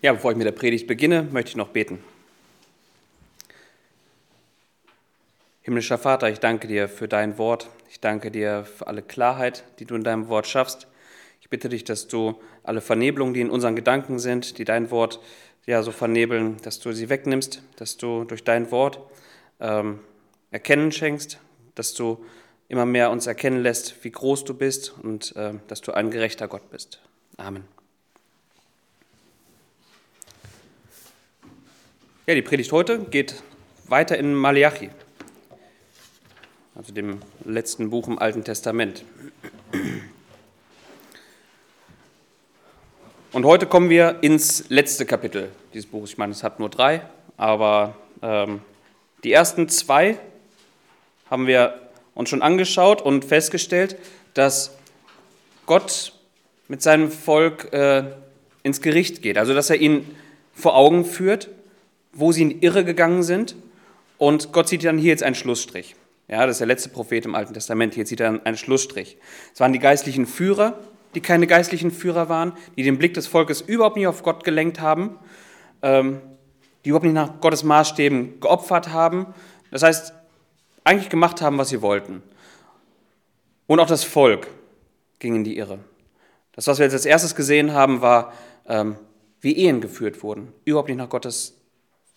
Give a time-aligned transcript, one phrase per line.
[0.00, 1.98] Ja, bevor ich mit der Predigt beginne, möchte ich noch beten.
[5.62, 7.68] Himmlischer Vater, ich danke dir für dein Wort.
[7.90, 10.86] Ich danke dir für alle Klarheit, die du in deinem Wort schaffst.
[11.40, 15.18] Ich bitte dich, dass du alle Vernebelungen, die in unseren Gedanken sind, die dein Wort
[15.66, 19.00] ja so vernebeln, dass du sie wegnimmst, dass du durch dein Wort
[19.58, 19.98] ähm,
[20.52, 21.40] Erkennen schenkst,
[21.74, 22.24] dass du
[22.68, 26.46] immer mehr uns erkennen lässt, wie groß du bist und äh, dass du ein gerechter
[26.46, 27.00] Gott bist.
[27.36, 27.64] Amen.
[32.28, 33.42] Ja, die Predigt heute geht
[33.86, 34.90] weiter in Malachi,
[36.74, 39.02] also dem letzten Buch im Alten Testament.
[43.32, 46.10] Und heute kommen wir ins letzte Kapitel dieses Buches.
[46.10, 47.00] Ich meine, es hat nur drei,
[47.38, 48.60] aber ähm,
[49.24, 50.18] die ersten zwei
[51.30, 51.80] haben wir
[52.14, 53.96] uns schon angeschaut und festgestellt,
[54.34, 54.76] dass
[55.64, 56.12] Gott
[56.68, 58.04] mit seinem Volk äh,
[58.64, 59.38] ins Gericht geht.
[59.38, 60.14] Also, dass er ihnen
[60.52, 61.48] vor Augen führt,
[62.12, 63.56] wo sie in Irre gegangen sind.
[64.16, 65.94] Und Gott zieht dann hier jetzt einen Schlussstrich.
[66.28, 67.94] Ja, das ist der letzte Prophet im Alten Testament.
[67.94, 69.16] Hier zieht er einen Schlussstrich.
[69.54, 70.78] Es waren die geistlichen Führer,
[71.14, 74.80] die keine geistlichen Führer waren, die den Blick des Volkes überhaupt nicht auf Gott gelenkt
[74.80, 75.18] haben,
[75.82, 76.20] ähm,
[76.84, 79.26] die überhaupt nicht nach Gottes Maßstäben geopfert haben.
[79.70, 80.12] Das heißt,
[80.84, 82.22] eigentlich gemacht haben, was sie wollten.
[83.66, 84.48] Und auch das Volk
[85.18, 85.78] ging in die Irre.
[86.52, 88.32] Das, was wir jetzt als erstes gesehen haben, war,
[88.66, 88.96] ähm,
[89.40, 90.52] wie Ehen geführt wurden.
[90.64, 91.57] Überhaupt nicht nach Gottes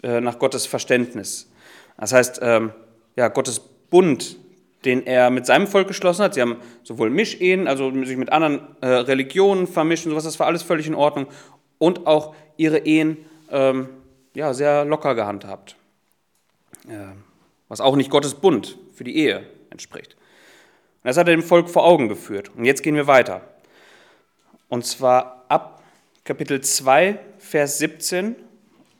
[0.01, 1.51] nach Gottes Verständnis.
[1.97, 2.71] Das heißt, ähm,
[3.15, 4.37] ja, Gottes Bund,
[4.85, 6.33] den er mit seinem Volk geschlossen hat.
[6.33, 10.63] Sie haben sowohl Mischehen, also sich mit anderen äh, Religionen vermischen, sowas, das war alles
[10.63, 11.27] völlig in Ordnung.
[11.77, 13.17] Und auch ihre Ehen
[13.51, 13.89] ähm,
[14.33, 15.75] ja, sehr locker gehandhabt.
[16.87, 17.13] Äh,
[17.67, 20.15] was auch nicht Gottes Bund für die Ehe entspricht.
[21.03, 22.51] Und das hat er dem Volk vor Augen geführt.
[22.55, 23.41] Und jetzt gehen wir weiter.
[24.69, 25.83] Und zwar ab
[26.23, 28.35] Kapitel 2, Vers 17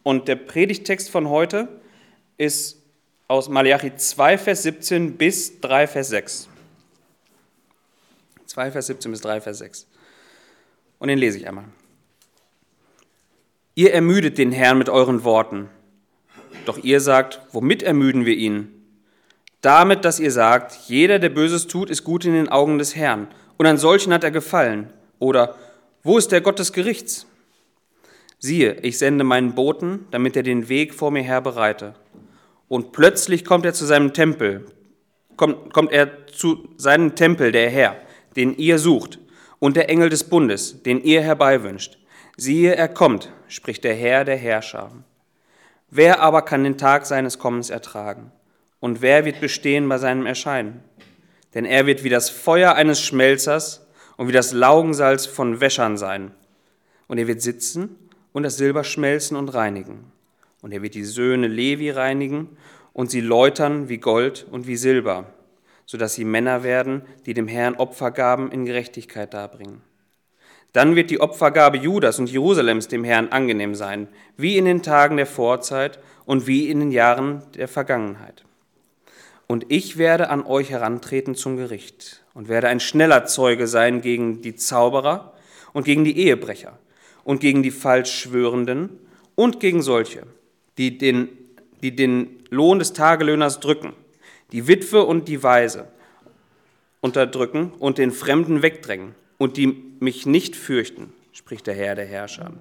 [0.03, 1.67] und der Predigtext von heute
[2.37, 2.81] ist
[3.27, 6.49] aus Malachi 2, Vers 17 bis 3, Vers 6.
[8.47, 9.87] 2, Vers 17 bis 3, Vers 6.
[10.99, 11.65] Und den lese ich einmal.
[13.75, 15.69] Ihr ermüdet den Herrn mit euren Worten.
[16.65, 18.69] Doch ihr sagt, womit ermüden wir ihn?
[19.61, 23.27] Damit, dass ihr sagt, jeder, der Böses tut, ist gut in den Augen des Herrn.
[23.57, 24.91] Und an solchen hat er gefallen.
[25.19, 25.55] Oder,
[26.03, 27.27] wo ist der Gott des Gerichts?
[28.43, 31.93] Siehe, ich sende meinen Boten, damit er den Weg vor mir her bereite.
[32.67, 34.65] Und plötzlich kommt er zu seinem Tempel,
[35.37, 37.97] kommt, kommt er zu seinem Tempel, der Herr,
[38.35, 39.19] den ihr sucht,
[39.59, 41.99] und der Engel des Bundes, den ihr herbeiwünscht.
[42.35, 44.89] Siehe, er kommt, spricht der Herr der Herrscher.
[45.91, 48.31] Wer aber kann den Tag seines Kommens ertragen?
[48.79, 50.83] Und wer wird bestehen bei seinem Erscheinen?
[51.53, 53.85] Denn er wird wie das Feuer eines Schmelzers
[54.17, 56.31] und wie das Laugensalz von Wäschern sein.
[57.07, 57.97] Und er wird sitzen
[58.33, 60.11] und das Silber schmelzen und reinigen.
[60.61, 62.49] Und er wird die Söhne Levi reinigen
[62.93, 65.25] und sie läutern wie Gold und wie Silber,
[65.85, 69.81] sodass sie Männer werden, die dem Herrn Opfergaben in Gerechtigkeit darbringen.
[70.73, 75.17] Dann wird die Opfergabe Judas und Jerusalems dem Herrn angenehm sein, wie in den Tagen
[75.17, 78.45] der Vorzeit und wie in den Jahren der Vergangenheit.
[79.47, 84.41] Und ich werde an euch herantreten zum Gericht und werde ein schneller Zeuge sein gegen
[84.41, 85.33] die Zauberer
[85.73, 86.79] und gegen die Ehebrecher
[87.23, 88.89] und gegen die Falschschwörenden
[89.35, 90.23] und gegen solche,
[90.77, 91.29] die den,
[91.81, 93.93] die den Lohn des Tagelöhners drücken,
[94.51, 95.87] die Witwe und die Weise
[96.99, 99.67] unterdrücken und den Fremden wegdrängen und die
[99.99, 102.51] mich nicht fürchten, spricht der Herr der Herrscher.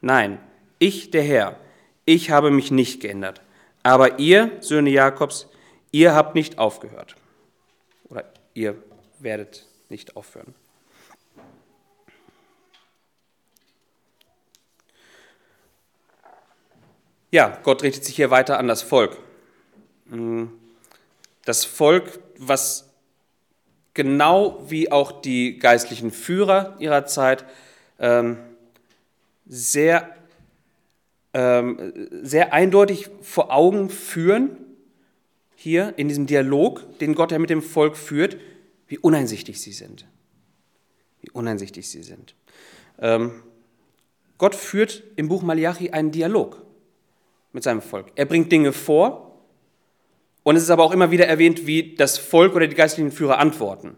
[0.00, 0.38] Nein,
[0.78, 1.56] ich, der Herr,
[2.04, 3.40] ich habe mich nicht geändert.
[3.82, 5.48] Aber ihr, Söhne Jakobs,
[5.92, 7.16] ihr habt nicht aufgehört.
[8.08, 8.24] Oder
[8.54, 8.76] ihr
[9.18, 10.54] werdet nicht aufhören.
[17.36, 19.18] Ja, Gott richtet sich hier weiter an das Volk.
[20.06, 20.44] Mm,
[21.44, 22.88] das Volk, was
[23.92, 27.44] genau wie auch die geistlichen Führer ihrer Zeit
[27.98, 28.38] ähm,
[29.44, 30.16] sehr,
[31.34, 34.56] ähm, sehr eindeutig vor Augen führen,
[35.56, 38.38] hier in diesem Dialog, den Gott ja mit dem Volk führt,
[38.86, 40.06] wie uneinsichtig sie sind.
[41.20, 42.34] Wie uneinsichtig sie sind.
[42.98, 43.42] Ähm,
[44.38, 46.62] Gott führt im Buch Malachi einen Dialog
[47.56, 48.12] mit seinem Volk.
[48.16, 49.40] Er bringt Dinge vor
[50.42, 53.38] und es ist aber auch immer wieder erwähnt, wie das Volk oder die geistlichen Führer
[53.38, 53.96] antworten.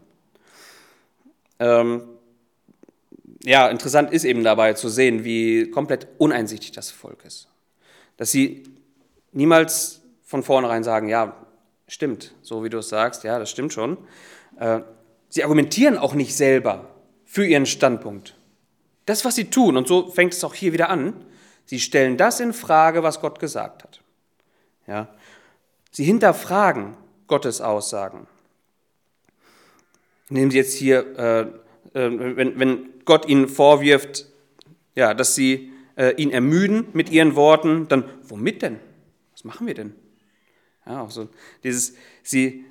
[1.59, 2.03] Ähm,
[3.43, 7.49] ja, interessant ist eben dabei zu sehen, wie komplett uneinsichtig das Volk ist.
[8.15, 8.63] Dass sie
[9.33, 11.35] niemals von vornherein sagen, ja,
[11.89, 13.97] stimmt, so wie du es sagst, ja, das stimmt schon.
[14.57, 14.79] Äh,
[15.27, 16.87] sie argumentieren auch nicht selber
[17.25, 18.35] für ihren Standpunkt.
[19.05, 21.25] Das, was sie tun, und so fängt es auch hier wieder an,
[21.69, 24.01] Sie stellen das in Frage, was Gott gesagt hat.
[24.87, 25.07] Ja?
[25.91, 28.25] Sie hinterfragen Gottes Aussagen.
[30.29, 31.53] Nehmen Sie jetzt hier,
[31.93, 34.25] äh, äh, wenn, wenn Gott Ihnen vorwirft,
[34.95, 38.79] ja, dass Sie äh, ihn ermüden mit Ihren Worten, dann womit denn?
[39.33, 39.93] Was machen wir denn?
[40.87, 41.29] Ja, auch so
[41.63, 41.93] dieses,
[42.23, 42.65] Sie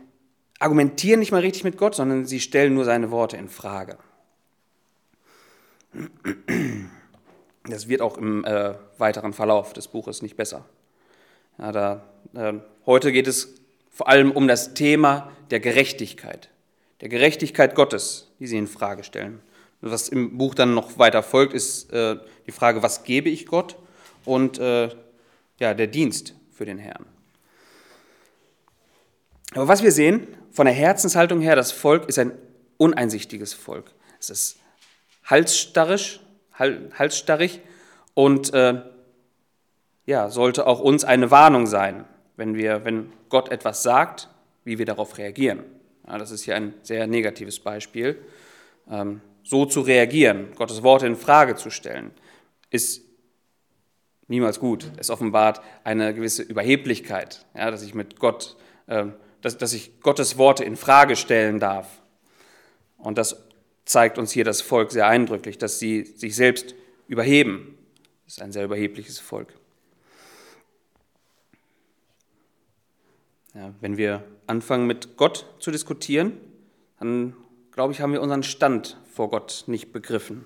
[0.59, 3.97] argumentieren nicht mal richtig mit Gott, sondern Sie stellen nur seine Worte in Frage.
[7.69, 10.65] Das wird auch im äh, weiteren Verlauf des Buches nicht besser.
[11.59, 12.03] Ja, da,
[12.35, 12.55] äh,
[12.87, 13.55] heute geht es
[13.91, 16.49] vor allem um das Thema der Gerechtigkeit,
[17.01, 19.41] der Gerechtigkeit Gottes, die sie in Frage stellen.
[19.81, 22.17] Was im Buch dann noch weiter folgt, ist äh,
[22.47, 23.77] die Frage, was gebe ich Gott
[24.25, 24.89] und äh,
[25.59, 27.07] ja, der Dienst für den Herrn.
[29.55, 32.33] Aber was wir sehen, von der Herzenshaltung her, das Volk ist ein
[32.77, 33.93] uneinsichtiges Volk.
[34.21, 34.57] Es ist
[35.25, 36.21] halsstarrig,
[36.59, 37.61] halsstarrig
[38.15, 38.83] und äh,
[40.07, 42.05] ja, sollte auch uns eine Warnung sein,
[42.37, 44.29] wenn, wir, wenn Gott etwas sagt,
[44.65, 45.65] wie wir darauf reagieren.
[46.07, 48.19] Ja, das ist hier ein sehr negatives Beispiel.
[48.91, 52.11] Ähm, so zu reagieren, Gottes Worte in Frage zu stellen,
[52.71, 53.03] ist
[54.27, 54.91] niemals gut.
[54.97, 58.57] Es offenbart eine gewisse Überheblichkeit, ja, dass ich mit Gott,
[58.87, 59.07] äh,
[59.41, 62.03] dass, dass ich Gottes Worte in Frage stellen darf.
[62.99, 63.48] Und das
[63.89, 66.75] zeigt uns hier das Volk sehr eindrücklich, dass sie sich selbst
[67.09, 67.79] überheben.
[68.25, 69.55] Das ist ein sehr überhebliches Volk.
[73.55, 76.35] Ja, wenn wir anfangen mit Gott zu diskutieren,
[77.01, 77.35] dann
[77.73, 80.45] glaube ich, haben wir unseren Stand vor Gott nicht begriffen.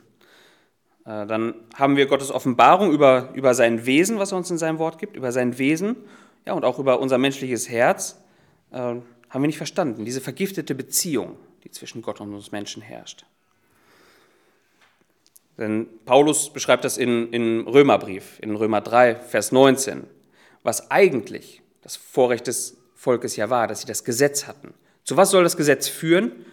[1.05, 4.79] Äh, dann haben wir Gottes Offenbarung über, über sein Wesen, was er uns in seinem
[4.79, 5.97] Wort gibt, über sein Wesen
[6.47, 8.23] ja, und auch über unser menschliches Herz,
[8.71, 10.05] äh, haben wir nicht verstanden.
[10.05, 13.25] Diese vergiftete Beziehung, die zwischen Gott und uns Menschen herrscht.
[15.63, 20.09] Denn Paulus beschreibt das in, in Römerbrief, in Römer 3, Vers 19,
[20.65, 24.75] was eigentlich das Vorrecht des Volkes ja war, dass sie das Gesetz hatten.
[25.05, 26.45] Zu was soll das Gesetz führen?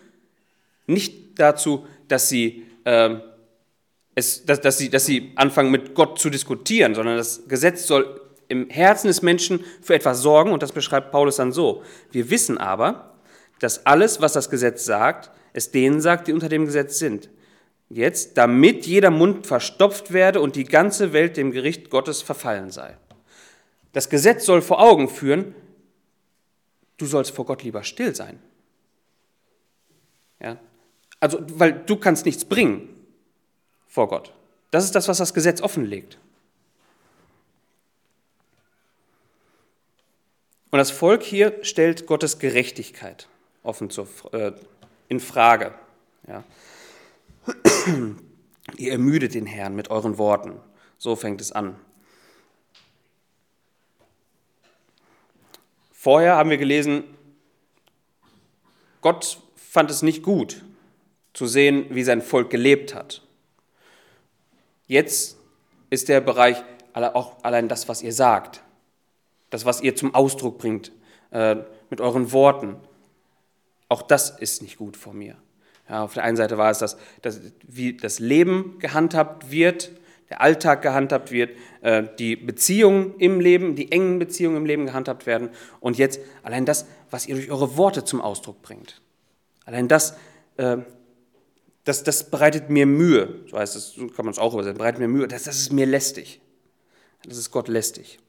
[0.85, 3.15] Nicht dazu, dass sie, äh,
[4.13, 8.21] es, dass, dass, sie, dass sie anfangen mit Gott zu diskutieren, sondern das Gesetz soll
[8.47, 11.81] im Herzen des Menschen für etwas sorgen und das beschreibt Paulus dann so.
[12.11, 13.15] Wir wissen aber,
[13.57, 17.27] dass alles, was das Gesetz sagt, es denen sagt, die unter dem Gesetz sind.
[17.89, 22.95] Jetzt, damit jeder Mund verstopft werde und die ganze Welt dem Gericht Gottes verfallen sei.
[23.93, 25.55] Das Gesetz soll vor Augen führen,
[26.97, 28.39] du sollst vor Gott lieber still sein.
[30.39, 30.57] Ja?
[31.19, 32.89] Also, weil du kannst nichts bringen
[33.87, 34.33] vor Gott.
[34.71, 36.19] Das ist das, was das Gesetz offenlegt.
[40.71, 43.27] Und das Volk hier stellt Gottes Gerechtigkeit
[43.63, 44.51] offen zur, äh,
[45.07, 45.73] in Frage.
[46.27, 46.43] Ja.
[48.77, 50.59] Ihr ermüdet den Herrn mit euren Worten.
[50.97, 51.75] So fängt es an.
[55.91, 57.03] Vorher haben wir gelesen,
[59.01, 60.63] Gott fand es nicht gut
[61.33, 63.21] zu sehen, wie sein Volk gelebt hat.
[64.87, 65.37] Jetzt
[65.89, 66.63] ist der Bereich
[66.93, 68.63] auch allein das, was ihr sagt,
[69.49, 70.91] das, was ihr zum Ausdruck bringt
[71.31, 71.57] äh,
[71.89, 72.77] mit euren Worten.
[73.87, 75.35] Auch das ist nicht gut vor mir.
[75.89, 79.91] Ja, auf der einen Seite war es das, das, wie das Leben gehandhabt wird,
[80.29, 85.25] der Alltag gehandhabt wird, äh, die Beziehungen im Leben, die engen Beziehungen im Leben gehandhabt
[85.25, 89.01] werden und jetzt allein das, was ihr durch eure Worte zum Ausdruck bringt.
[89.65, 90.15] Allein das,
[90.57, 90.77] äh,
[91.85, 95.07] das, das bereitet mir Mühe, so heißt es, kann man es auch übersetzen, bereitet mir
[95.07, 96.39] Mühe, das, das ist mir lästig.
[97.23, 98.19] Das ist Gott lästig.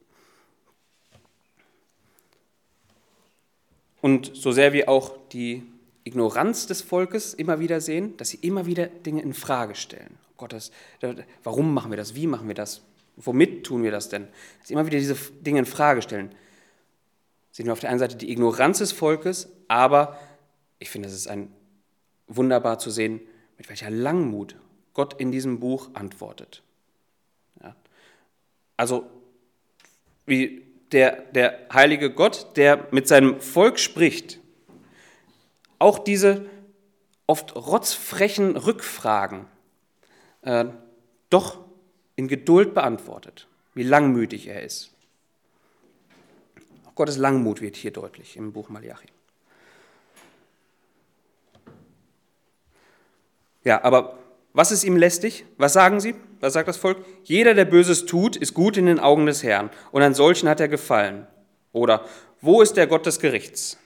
[4.00, 5.62] Und so sehr wir auch die
[6.04, 10.16] Ignoranz des Volkes immer wieder sehen, dass sie immer wieder Dinge in Frage stellen.
[10.36, 10.70] Gottes,
[11.42, 12.14] warum machen wir das?
[12.14, 12.82] Wie machen wir das?
[13.16, 14.26] Womit tun wir das denn?
[14.58, 16.34] Dass sie immer wieder diese Dinge in Frage stellen.
[17.52, 20.18] Sehen wir auf der einen Seite die Ignoranz des Volkes, aber
[20.78, 21.52] ich finde, es ist ein
[22.26, 23.20] wunderbar zu sehen,
[23.58, 24.56] mit welcher Langmut
[24.94, 26.62] Gott in diesem Buch antwortet.
[27.62, 27.76] Ja.
[28.76, 29.04] Also
[30.26, 34.40] wie der, der heilige Gott, der mit seinem Volk spricht,
[35.80, 36.46] auch diese
[37.26, 39.46] oft rotzfrechen Rückfragen
[40.42, 40.66] äh,
[41.30, 41.58] doch
[42.14, 44.90] in Geduld beantwortet, wie langmütig er ist.
[46.86, 49.08] Auch Gottes Langmut wird hier deutlich im Buch Malachi.
[53.64, 54.18] Ja, aber
[54.52, 55.44] was ist ihm lästig?
[55.56, 56.14] Was sagen sie?
[56.40, 57.04] Was sagt das Volk?
[57.24, 60.60] Jeder, der Böses tut, ist gut in den Augen des Herrn und an solchen hat
[60.60, 61.26] er gefallen.
[61.72, 62.04] Oder
[62.40, 63.78] wo ist der Gott des Gerichts?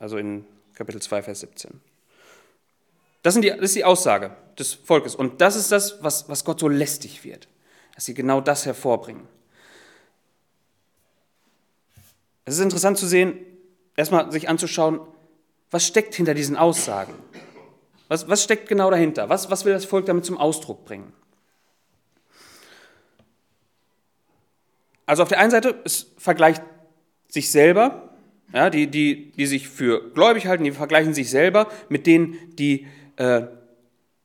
[0.00, 1.80] Also in Kapitel 2, Vers 17.
[3.22, 5.14] Das, die, das, ist die Aussage des Volkes.
[5.14, 7.48] Und das ist das, was, was Gott so lästig wird.
[7.94, 9.26] dass sie genau das hervorbringen.
[12.44, 13.38] Es ist interessant zu sehen,
[13.96, 15.00] erstmal sich anzuschauen,
[15.70, 17.14] was steckt hinter diesen Aussagen?
[18.08, 19.28] Was, was steckt genau dahinter?
[19.28, 21.12] Was, was will das Volk damit zum Ausdruck bringen?
[25.06, 26.62] Also auf der einen Seite, es vergleicht
[27.28, 28.13] sich selber,
[28.54, 32.86] ja, die, die, die sich für gläubig halten, die vergleichen sich selber mit denen, die
[33.16, 33.42] äh,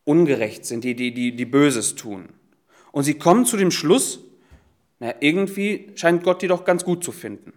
[0.05, 2.29] ungerecht sind, die, die, die, die Böses tun.
[2.91, 4.19] Und sie kommen zu dem Schluss,
[4.99, 7.53] na, irgendwie scheint Gott die doch ganz gut zu finden.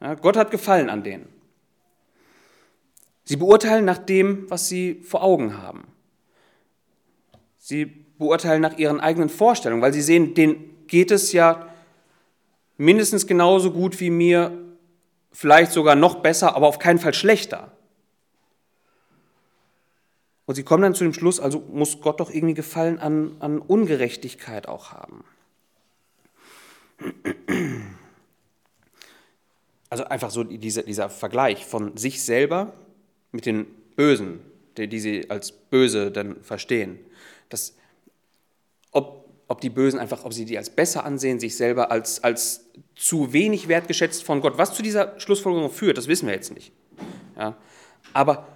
[0.00, 1.28] Ja, Gott hat Gefallen an denen.
[3.24, 5.88] Sie beurteilen nach dem, was sie vor Augen haben.
[7.58, 11.69] Sie beurteilen nach ihren eigenen Vorstellungen, weil sie sehen, denen geht es ja
[12.80, 14.56] mindestens genauso gut wie mir,
[15.32, 17.70] vielleicht sogar noch besser, aber auf keinen Fall schlechter.
[20.46, 23.58] Und sie kommen dann zu dem Schluss, also muss Gott doch irgendwie Gefallen an, an
[23.58, 25.24] Ungerechtigkeit auch haben.
[29.90, 32.72] Also einfach so dieser, dieser Vergleich von sich selber
[33.30, 34.40] mit den Bösen,
[34.78, 36.98] die, die sie als böse dann verstehen.
[37.50, 37.76] Das,
[38.90, 39.19] ob,
[39.50, 43.32] ob die Bösen einfach, ob sie die als besser ansehen, sich selber als, als zu
[43.32, 44.58] wenig wertgeschätzt von Gott.
[44.58, 46.72] Was zu dieser Schlussfolgerung führt, das wissen wir jetzt nicht.
[47.36, 47.56] Ja.
[48.12, 48.46] Aber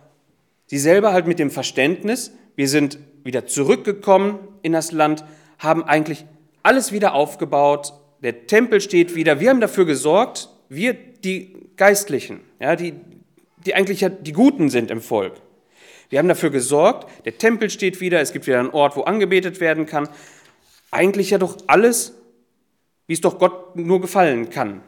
[0.66, 5.24] sie selber halt mit dem Verständnis, wir sind wieder zurückgekommen in das Land,
[5.58, 6.26] haben eigentlich
[6.62, 12.76] alles wieder aufgebaut, der Tempel steht wieder, wir haben dafür gesorgt, wir, die Geistlichen, ja,
[12.76, 12.94] die,
[13.66, 15.32] die eigentlich ja die Guten sind im Volk.
[16.08, 19.58] Wir haben dafür gesorgt, der Tempel steht wieder, es gibt wieder einen Ort, wo angebetet
[19.58, 20.08] werden kann.
[20.94, 22.14] Eigentlich ja doch alles,
[23.08, 24.80] wie es doch Gott nur gefallen kann.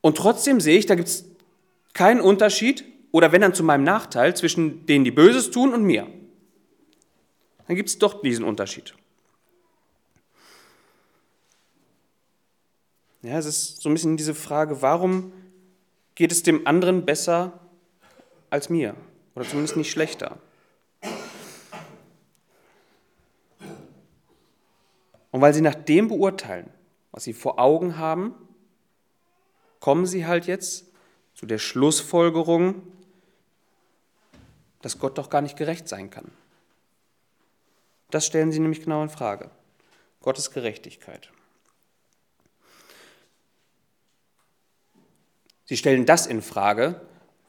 [0.00, 1.24] Und trotzdem sehe ich, da gibt es
[1.92, 6.06] keinen Unterschied, oder wenn dann zu meinem Nachteil, zwischen denen, die Böses tun und mir.
[7.66, 8.94] Dann gibt es doch diesen Unterschied.
[13.22, 15.32] Ja, es ist so ein bisschen diese Frage, warum
[16.14, 17.58] geht es dem anderen besser
[18.50, 18.94] als mir
[19.34, 20.38] oder zumindest nicht schlechter.
[25.30, 26.68] Und weil sie nach dem beurteilen,
[27.12, 28.34] was sie vor Augen haben,
[29.78, 30.86] kommen sie halt jetzt
[31.34, 32.82] zu der Schlussfolgerung,
[34.82, 36.30] dass Gott doch gar nicht gerecht sein kann.
[38.10, 39.50] Das stellen sie nämlich genau in Frage.
[40.20, 41.30] Gottes Gerechtigkeit.
[45.64, 47.00] Sie stellen das in Frage,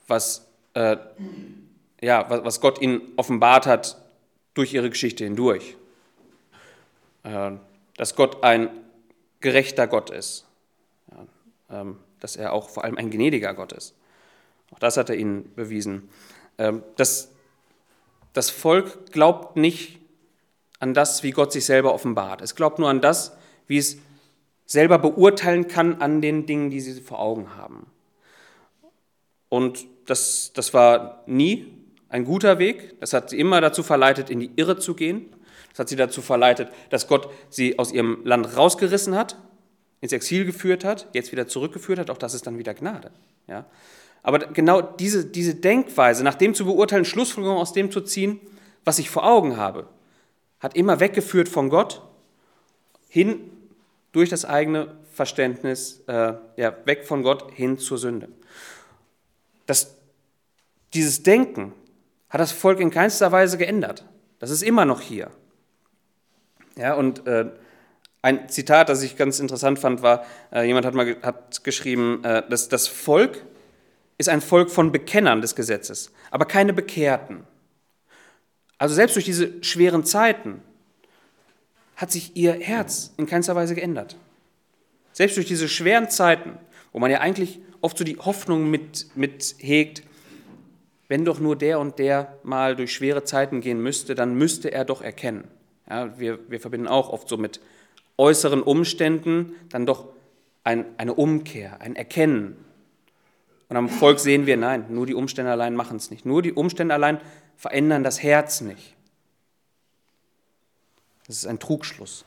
[0.07, 0.97] was, äh,
[2.01, 3.97] ja, was, Gott ihnen offenbart hat
[4.53, 5.75] durch ihre Geschichte hindurch.
[7.23, 7.53] Äh,
[8.01, 8.71] dass Gott ein
[9.41, 10.47] gerechter Gott ist.
[11.11, 13.93] Ja, ähm, dass er auch vor allem ein gnädiger Gott ist.
[14.71, 16.09] Auch das hat er ihnen bewiesen.
[16.57, 17.29] Ähm, das,
[18.33, 19.99] das Volk glaubt nicht
[20.79, 22.41] an das, wie Gott sich selber offenbart.
[22.41, 23.99] Es glaubt nur an das, wie es
[24.65, 27.85] selber beurteilen kann an den Dingen, die sie vor Augen haben.
[29.47, 31.71] Und das, das war nie
[32.09, 32.99] ein guter Weg.
[32.99, 35.35] Das hat sie immer dazu verleitet, in die Irre zu gehen.
[35.71, 39.37] Das hat sie dazu verleitet, dass Gott sie aus ihrem Land rausgerissen hat,
[40.01, 42.09] ins Exil geführt hat, jetzt wieder zurückgeführt hat.
[42.09, 43.11] Auch das ist dann wieder Gnade.
[43.47, 43.65] Ja?
[44.23, 48.39] Aber genau diese, diese Denkweise, nach dem zu beurteilen, Schlussfolgerungen aus dem zu ziehen,
[48.83, 49.87] was ich vor Augen habe,
[50.59, 52.01] hat immer weggeführt von Gott
[53.07, 53.51] hin
[54.11, 58.29] durch das eigene Verständnis, äh, ja, weg von Gott hin zur Sünde.
[59.65, 59.95] Das,
[60.93, 61.73] dieses Denken
[62.29, 64.05] hat das Volk in keinster Weise geändert.
[64.39, 65.31] Das ist immer noch hier.
[66.81, 67.45] Ja, und äh,
[68.23, 72.41] ein Zitat, das ich ganz interessant fand, war, äh, jemand hat mal hat geschrieben, äh,
[72.49, 73.45] dass das Volk
[74.17, 77.43] ist ein Volk von Bekennern des Gesetzes, aber keine Bekehrten.
[78.79, 80.63] Also selbst durch diese schweren Zeiten
[81.95, 84.17] hat sich ihr Herz in keinster Weise geändert.
[85.11, 86.57] Selbst durch diese schweren Zeiten,
[86.93, 90.01] wo man ja eigentlich oft so die Hoffnung mit, mit hegt,
[91.09, 94.83] wenn doch nur der und der mal durch schwere Zeiten gehen müsste, dann müsste er
[94.83, 95.47] doch erkennen.
[95.91, 97.59] Ja, wir, wir verbinden auch oft so mit
[98.17, 100.07] äußeren Umständen dann doch
[100.63, 102.55] ein, eine Umkehr, ein Erkennen.
[103.67, 106.25] Und am Volk sehen wir, nein, nur die Umstände allein machen es nicht.
[106.25, 107.19] Nur die Umstände allein
[107.57, 108.95] verändern das Herz nicht.
[111.27, 112.23] Das ist ein Trugschluss.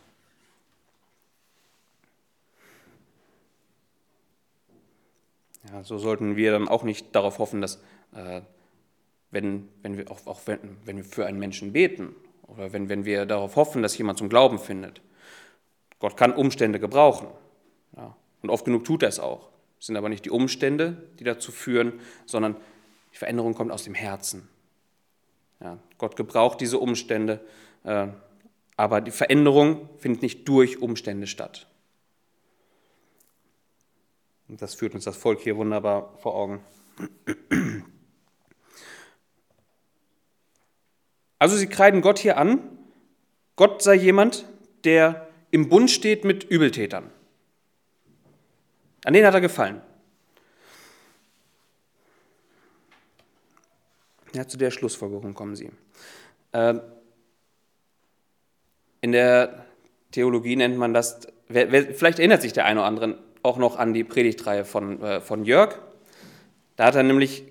[5.72, 7.76] Ja, so sollten wir dann auch nicht darauf hoffen, dass
[8.14, 8.42] äh,
[9.30, 12.14] wenn, wenn wir, auch, auch wenn, wenn wir für einen Menschen beten
[12.46, 15.00] oder wenn, wenn wir darauf hoffen, dass jemand zum Glauben findet.
[15.98, 17.28] Gott kann Umstände gebrauchen.
[17.96, 19.48] Ja, und oft genug tut er es auch.
[19.78, 22.56] Es sind aber nicht die Umstände, die dazu führen, sondern
[23.12, 24.48] die Veränderung kommt aus dem Herzen.
[25.60, 27.40] Ja, Gott gebraucht diese Umstände,
[27.84, 28.08] äh,
[28.76, 31.68] Aber die Veränderung findet nicht durch Umstände statt.
[34.48, 36.60] Und das führt uns das Volk hier wunderbar vor Augen.
[41.44, 42.58] Also sie kreiden Gott hier an,
[43.56, 44.46] Gott sei jemand,
[44.84, 47.10] der im Bund steht mit Übeltätern.
[49.04, 49.82] An denen hat er gefallen.
[54.32, 55.70] Ja, zu der Schlussfolgerung kommen sie.
[56.54, 56.80] Ähm,
[59.02, 59.66] in der
[60.12, 64.04] Theologie nennt man das, vielleicht erinnert sich der eine oder andere auch noch an die
[64.04, 65.78] Predigtreihe von, äh, von Jörg.
[66.76, 67.44] Da hat er nämlich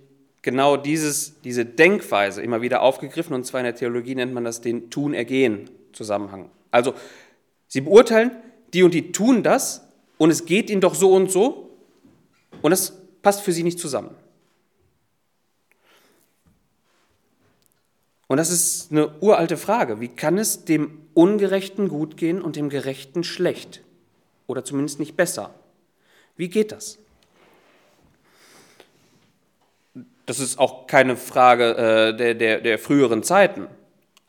[0.43, 4.61] genau dieses, diese Denkweise immer wieder aufgegriffen, und zwar in der Theologie nennt man das
[4.61, 6.51] den Tun-Ergehen-Zusammenhang.
[6.69, 6.93] Also,
[7.67, 8.31] sie beurteilen,
[8.73, 9.87] die und die tun das,
[10.19, 11.71] und es geht ihnen doch so und so,
[12.61, 14.11] und das passt für sie nicht zusammen.
[18.27, 19.99] Und das ist eine uralte Frage.
[19.99, 23.83] Wie kann es dem Ungerechten gut gehen und dem Gerechten schlecht?
[24.47, 25.53] Oder zumindest nicht besser?
[26.35, 26.97] Wie geht das?
[30.25, 33.67] Das ist auch keine Frage äh, der, der, der früheren Zeiten.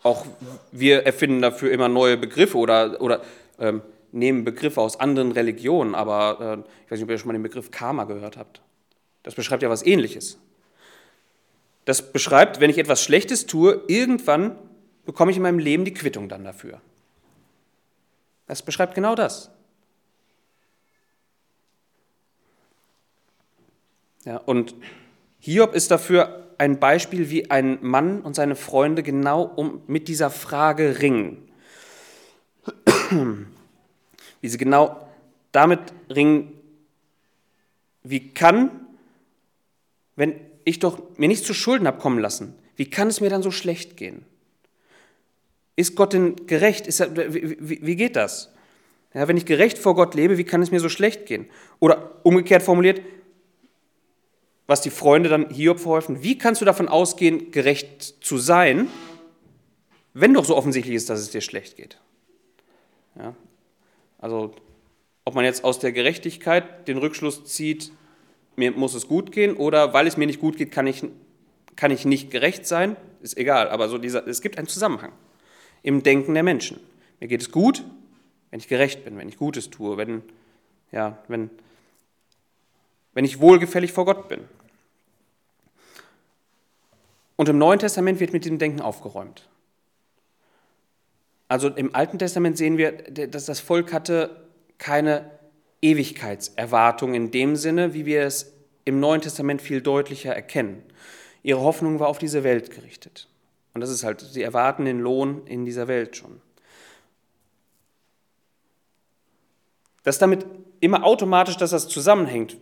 [0.03, 0.27] Auch
[0.73, 3.23] wir erfinden dafür immer neue Begriffe oder, oder
[3.59, 3.83] ähm,
[4.13, 5.95] nehmen Begriffe aus anderen Religionen.
[5.95, 8.61] Aber äh, ich weiß nicht, ob ihr schon mal den Begriff Karma gehört habt.
[9.23, 10.39] Das beschreibt ja was Ähnliches.
[11.85, 14.59] Das beschreibt, wenn ich etwas Schlechtes tue, irgendwann
[15.05, 16.81] bekomme ich in meinem Leben die Quittung dann dafür.
[18.47, 19.51] Das beschreibt genau das.
[24.25, 24.75] Ja, und
[25.45, 30.31] Hiob ist dafür ein Beispiel, wie ein Mann und seine Freunde genau um, mit dieser
[30.31, 31.47] Frage ringen.
[34.41, 35.07] wie sie genau
[35.53, 36.59] damit ringen,
[38.03, 38.71] wie kann,
[40.17, 43.43] wenn ich doch mir nichts zu Schulden habe kommen lassen, wie kann es mir dann
[43.43, 44.25] so schlecht gehen?
[45.77, 46.89] Ist Gott denn gerecht?
[46.99, 48.51] Er, wie, wie, wie, geht das?
[49.13, 51.51] Ja, wenn ich gerecht vor Gott lebe, wie kann es mir so schlecht gehen?
[51.81, 53.03] Oder umgekehrt formuliert,
[54.67, 58.89] was die Freunde dann Hiob verholfen, wie kannst du davon ausgehen, gerecht zu sein,
[60.15, 61.99] wenn doch so offensichtlich ist, dass es dir schlecht geht?
[63.17, 63.35] Ja,
[64.19, 64.55] also,
[65.25, 67.93] ob man jetzt aus der Gerechtigkeit den Rückschluss zieht,
[68.57, 71.05] mir muss es gut gehen, oder weil es mir nicht gut geht, kann ich,
[71.77, 75.13] kann ich nicht gerecht sein, ist egal, aber so dieser, es gibt einen Zusammenhang
[75.83, 76.81] im Denken der Menschen.
[77.21, 77.85] Mir geht es gut,
[78.51, 80.23] wenn ich gerecht bin, wenn ich Gutes tue, wenn,
[80.93, 81.51] ja, wenn,
[83.15, 84.41] wenn ich wohlgefällig vor Gott bin.
[87.37, 89.49] Und im Neuen Testament wird mit diesem Denken aufgeräumt.
[91.49, 94.45] Also im Alten Testament sehen wir, dass das Volk hatte
[94.79, 95.31] keine
[95.83, 98.53] Ewigkeitserwartung in dem Sinne, wie wir es
[98.85, 100.83] im Neuen Testament viel deutlicher erkennen.
[101.43, 103.29] Ihre Hoffnung war auf diese Welt gerichtet.
[103.75, 106.41] Und das ist halt, sie erwarten den Lohn in dieser Welt schon.
[110.05, 110.47] Das ist damit
[110.81, 112.57] immer automatisch, dass das zusammenhängt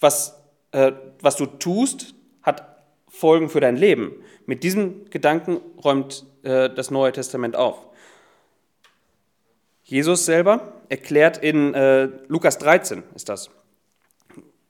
[0.00, 0.36] was,
[0.72, 4.12] äh, was du tust, hat Folgen für dein Leben.
[4.46, 7.86] Mit diesem Gedanken räumt äh, das Neue Testament auf.
[9.84, 13.50] Jesus selber erklärt in äh, Lukas 13, ist das,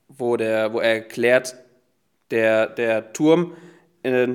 [0.09, 1.57] wo, der, wo er erklärt,
[2.31, 3.55] der, der Turm,
[4.03, 4.29] äh,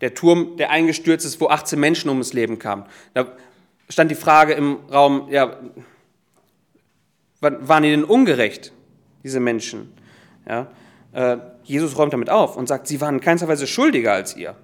[0.00, 2.84] der Turm, der eingestürzt ist, wo 18 Menschen ums Leben kamen.
[3.14, 3.36] Da
[3.88, 5.56] stand die Frage im Raum, ja,
[7.40, 8.72] waren die denn ungerecht?
[9.28, 9.92] Diese Menschen.
[10.48, 10.70] Ja?
[11.12, 14.56] Äh, Jesus räumt damit auf und sagt, sie waren in keinster Weise schuldiger als ihr.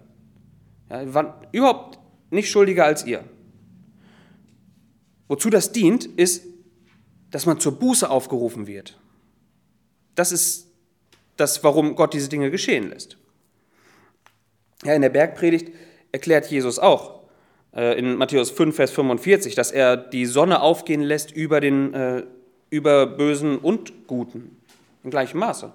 [0.90, 1.98] Ja, sie waren überhaupt
[2.30, 3.24] nicht schuldiger als ihr.
[5.28, 6.44] Wozu das dient, ist,
[7.30, 8.98] dass man zur Buße aufgerufen wird.
[10.14, 10.68] Das ist
[11.36, 13.18] das, warum Gott diese Dinge geschehen lässt.
[14.84, 15.72] Ja, in der Bergpredigt
[16.12, 17.22] erklärt Jesus auch
[17.74, 22.22] äh, in Matthäus 5, Vers 45, dass er die Sonne aufgehen lässt über den äh,
[22.74, 24.60] über Bösen und Guten
[25.04, 25.72] in gleichem Maße.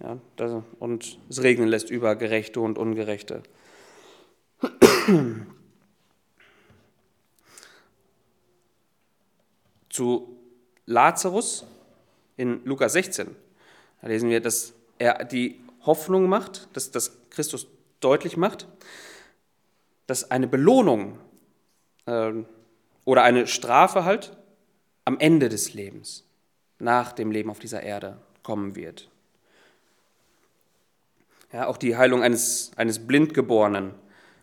[0.00, 3.42] Ja, das, und es regnen lässt über Gerechte und Ungerechte.
[9.90, 10.38] Zu
[10.86, 11.66] Lazarus
[12.38, 13.36] in Lukas 16,
[14.00, 17.66] da lesen wir, dass er die Hoffnung macht, dass das Christus
[18.00, 18.66] deutlich macht,
[20.06, 21.18] dass eine Belohnung
[22.06, 22.32] äh,
[23.04, 24.34] oder eine Strafe halt
[25.04, 26.24] am Ende des Lebens,
[26.78, 29.10] nach dem Leben auf dieser Erde kommen wird.
[31.52, 33.94] Ja, auch die Heilung eines, eines Blindgeborenen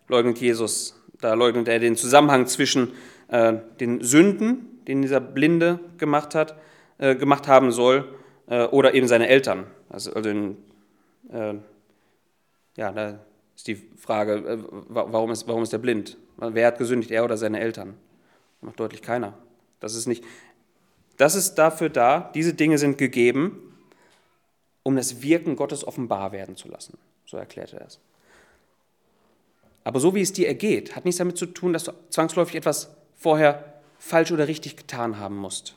[0.08, 0.96] leugnet Jesus.
[1.20, 2.94] Da leugnet er den Zusammenhang zwischen
[3.28, 6.58] äh, den Sünden, den dieser Blinde gemacht, hat,
[6.98, 8.16] äh, gemacht haben soll,
[8.48, 9.68] äh, oder eben seine Eltern.
[9.90, 10.58] Also, also in,
[11.32, 11.56] äh,
[12.78, 13.20] ja, da
[13.62, 14.58] Ist die Frage, äh,
[14.90, 16.18] warum ist, warum ist er blind?
[16.38, 17.94] Wer hat gesündigt, er oder seine Eltern?
[18.62, 19.38] Macht deutlich keiner.
[19.80, 20.24] Das ist nicht.
[21.22, 23.78] Das ist dafür da, diese Dinge sind gegeben,
[24.82, 26.98] um das Wirken Gottes offenbar werden zu lassen.
[27.28, 28.00] So erklärte er es.
[29.84, 32.90] Aber so wie es dir ergeht, hat nichts damit zu tun, dass du zwangsläufig etwas
[33.16, 35.76] vorher falsch oder richtig getan haben musst.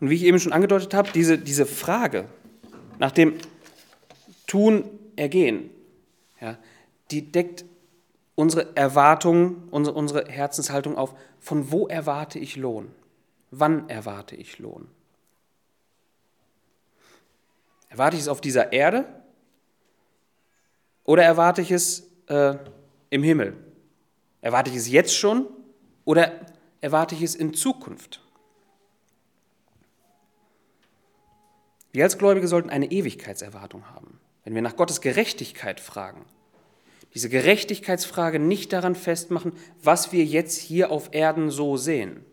[0.00, 2.26] Und wie ich eben schon angedeutet habe, diese, diese Frage
[2.98, 3.38] nach dem
[4.46, 4.84] Tun,
[5.16, 5.70] Ergehen,
[6.42, 6.58] ja,
[7.10, 7.64] die deckt
[8.40, 11.14] unsere Erwartungen, unsere, unsere Herzenshaltung auf.
[11.40, 12.90] Von wo erwarte ich Lohn?
[13.50, 14.88] Wann erwarte ich Lohn?
[17.90, 19.04] Erwarte ich es auf dieser Erde
[21.04, 22.56] oder erwarte ich es äh,
[23.10, 23.56] im Himmel?
[24.40, 25.46] Erwarte ich es jetzt schon
[26.06, 26.32] oder
[26.80, 28.22] erwarte ich es in Zukunft?
[31.92, 34.18] Wir als Gläubige sollten eine Ewigkeitserwartung haben.
[34.44, 36.24] Wenn wir nach Gottes Gerechtigkeit fragen,
[37.14, 42.24] diese Gerechtigkeitsfrage nicht daran festmachen, was wir jetzt hier auf Erden so sehen.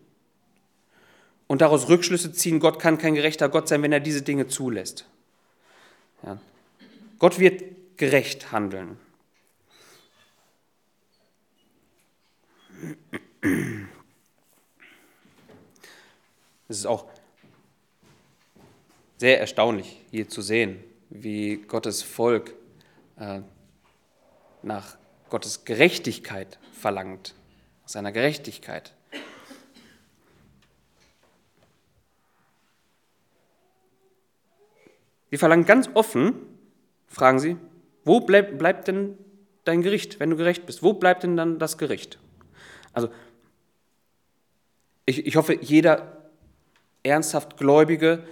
[1.46, 5.06] Und daraus Rückschlüsse ziehen, Gott kann kein gerechter Gott sein, wenn er diese Dinge zulässt.
[6.22, 6.38] Ja.
[7.18, 7.64] Gott wird
[7.96, 8.98] gerecht handeln.
[16.68, 17.06] Es ist auch
[19.16, 22.54] sehr erstaunlich hier zu sehen, wie Gottes Volk
[23.18, 23.40] äh,
[24.62, 24.96] nach
[25.30, 27.34] Gottes Gerechtigkeit verlangt,
[27.82, 28.94] nach seiner Gerechtigkeit.
[35.30, 36.34] Wir verlangen ganz offen,
[37.06, 37.56] fragen sie,
[38.04, 39.18] wo bleib, bleibt denn
[39.64, 40.82] dein Gericht, wenn du gerecht bist?
[40.82, 42.18] Wo bleibt denn dann das Gericht?
[42.92, 43.10] Also,
[45.04, 46.30] ich, ich hoffe, jeder
[47.02, 48.24] ernsthaft Gläubige,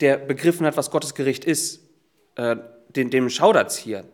[0.00, 1.80] der begriffen hat, was Gottes Gericht ist,
[2.34, 2.56] äh,
[2.88, 4.04] den, dem es hier.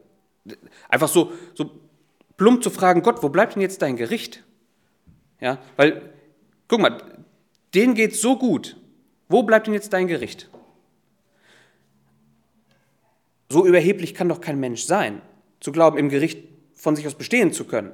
[0.89, 1.71] Einfach so, so
[2.37, 4.45] plump zu fragen, Gott, wo bleibt denn jetzt dein Gericht?
[5.41, 6.15] Ja, weil,
[6.69, 7.03] guck mal,
[7.75, 8.77] denen geht so gut.
[9.29, 10.49] Wo bleibt denn jetzt dein Gericht?
[13.49, 15.23] So überheblich kann doch kein Mensch sein,
[15.61, 17.93] zu glauben, im Gericht von sich aus bestehen zu können.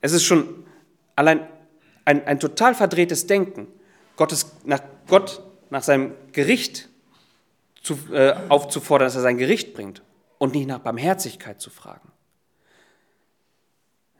[0.00, 0.64] Es ist schon
[1.16, 1.46] allein
[2.04, 3.68] ein, ein total verdrehtes Denken,
[4.16, 6.88] Gottes, nach Gott nach seinem Gericht
[7.82, 10.02] zu, äh, aufzufordern, dass er sein Gericht bringt
[10.42, 12.10] und nicht nach Barmherzigkeit zu fragen.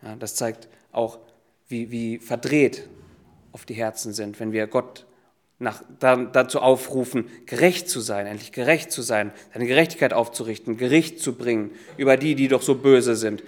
[0.03, 1.19] Ja, das zeigt auch,
[1.67, 2.89] wie, wie verdreht
[3.51, 5.05] oft die Herzen sind, wenn wir Gott
[5.59, 11.19] nach, da, dazu aufrufen, gerecht zu sein, endlich gerecht zu sein, seine Gerechtigkeit aufzurichten, Gericht
[11.19, 13.43] zu bringen über die, die doch so böse sind.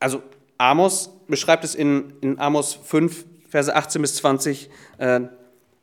[0.00, 0.22] Also
[0.56, 5.20] Amos beschreibt es in, in Amos 5, Verse 18 bis 20, äh,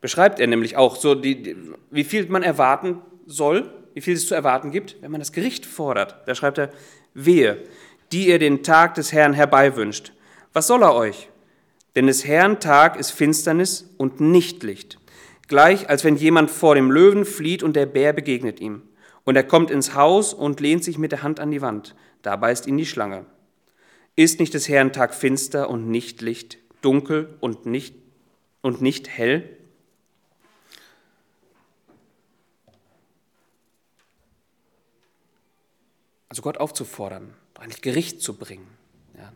[0.01, 1.56] beschreibt er nämlich auch so, die, die,
[1.91, 5.65] wie viel man erwarten soll, wie viel es zu erwarten gibt, wenn man das Gericht
[5.65, 6.15] fordert.
[6.27, 6.69] Da schreibt er,
[7.13, 7.58] wehe,
[8.12, 10.12] die ihr den Tag des Herrn herbeiwünscht.
[10.53, 11.29] Was soll er euch?
[11.95, 14.99] Denn des Herrn Tag ist Finsternis und nicht Licht.
[15.47, 18.81] Gleich als wenn jemand vor dem Löwen flieht und der Bär begegnet ihm.
[19.23, 21.95] Und er kommt ins Haus und lehnt sich mit der Hand an die Wand.
[22.21, 23.25] Da beißt ihn die Schlange.
[24.17, 27.95] Ist nicht des Herrn Tag finster und nicht Licht, dunkel und nicht,
[28.62, 29.54] und nicht hell?
[36.35, 38.67] Also Gott aufzufordern, eigentlich Gericht zu bringen,
[39.17, 39.31] ja,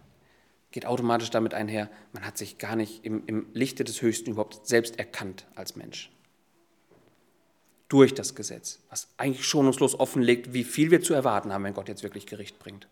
[0.72, 4.68] geht automatisch damit einher, man hat sich gar nicht im, im Lichte des Höchsten überhaupt
[4.68, 6.12] selbst erkannt als Mensch.
[7.88, 11.88] Durch das Gesetz, was eigentlich schonungslos offenlegt, wie viel wir zu erwarten haben, wenn Gott
[11.88, 12.86] jetzt wirklich Gericht bringt.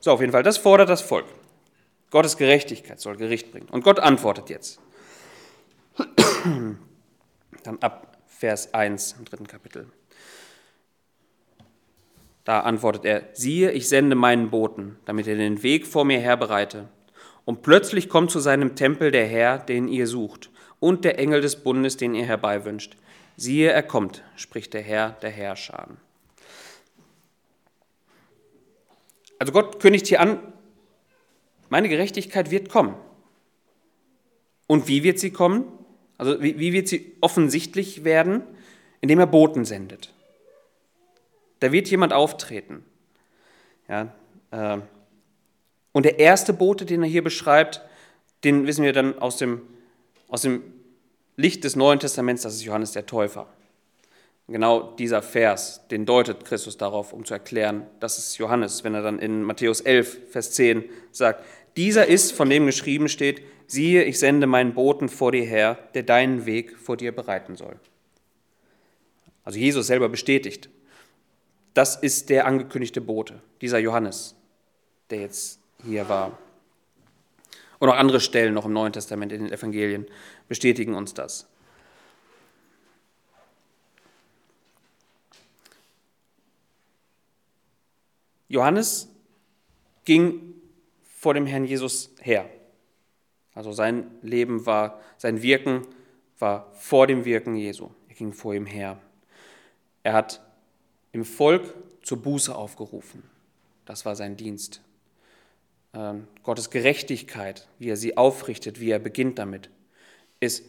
[0.00, 1.26] So, auf jeden Fall, das fordert das Volk.
[2.10, 3.68] Gottes Gerechtigkeit soll Gericht bringen.
[3.68, 4.80] Und Gott antwortet jetzt.
[7.62, 8.11] Dann ab
[8.42, 9.86] Vers 1 im dritten Kapitel.
[12.42, 16.36] Da antwortet er, siehe, ich sende meinen Boten, damit er den Weg vor mir her
[16.36, 16.88] bereite.
[17.44, 20.50] Und plötzlich kommt zu seinem Tempel der Herr, den ihr sucht,
[20.80, 22.96] und der Engel des Bundes, den ihr herbeiwünscht.
[23.36, 25.86] Siehe, er kommt, spricht der Herr der Herrscher.
[29.38, 30.40] Also Gott kündigt hier an,
[31.68, 32.96] meine Gerechtigkeit wird kommen.
[34.66, 35.78] Und wie wird sie kommen?
[36.22, 38.44] Also wie, wie wird sie offensichtlich werden?
[39.00, 40.12] Indem er Boten sendet.
[41.58, 42.84] Da wird jemand auftreten.
[43.88, 44.14] Ja,
[44.52, 44.78] äh,
[45.90, 47.82] und der erste Bote, den er hier beschreibt,
[48.44, 49.62] den wissen wir dann aus dem,
[50.28, 50.62] aus dem
[51.36, 53.48] Licht des Neuen Testaments, das ist Johannes der Täufer.
[54.46, 59.02] Genau dieser Vers, den deutet Christus darauf, um zu erklären, das ist Johannes, wenn er
[59.02, 61.44] dann in Matthäus 11, Vers 10 sagt,
[61.76, 66.04] dieser ist, von dem geschrieben steht, siehe, ich sende meinen Boten vor dir her, der
[66.04, 67.80] deinen Weg vor dir bereiten soll.
[69.44, 70.68] Also Jesus selber bestätigt,
[71.74, 74.36] das ist der angekündigte Bote, dieser Johannes,
[75.10, 76.38] der jetzt hier war.
[77.78, 80.06] Und auch andere Stellen noch im Neuen Testament in den Evangelien
[80.48, 81.48] bestätigen uns das.
[88.48, 89.08] Johannes
[90.04, 90.54] ging
[91.18, 92.48] vor dem Herrn Jesus her.
[93.54, 95.82] Also sein Leben war, sein Wirken
[96.38, 97.90] war vor dem Wirken Jesu.
[98.08, 98.98] Er ging vor ihm her.
[100.02, 100.40] Er hat
[101.12, 103.22] im Volk zur Buße aufgerufen.
[103.84, 104.80] Das war sein Dienst.
[105.94, 109.70] Ähm, Gottes Gerechtigkeit, wie er sie aufrichtet, wie er beginnt damit,
[110.40, 110.64] ist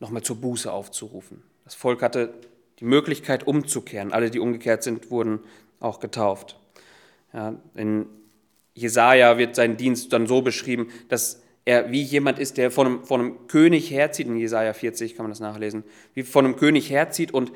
[0.00, 1.42] nochmal zur Buße aufzurufen.
[1.64, 2.32] Das Volk hatte
[2.78, 4.12] die Möglichkeit umzukehren.
[4.12, 5.40] Alle, die umgekehrt sind, wurden
[5.80, 6.58] auch getauft.
[7.32, 8.06] Ja, in
[8.74, 13.04] Jesaja wird sein Dienst dann so beschrieben, dass er wie jemand ist, der von einem,
[13.04, 14.26] von einem König herzieht.
[14.26, 15.84] In Jesaja 40 kann man das nachlesen.
[16.14, 17.52] Wie von einem König herzieht und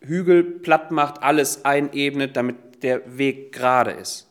[0.00, 4.28] Hügel platt macht, alles einebnet, damit der Weg gerade ist.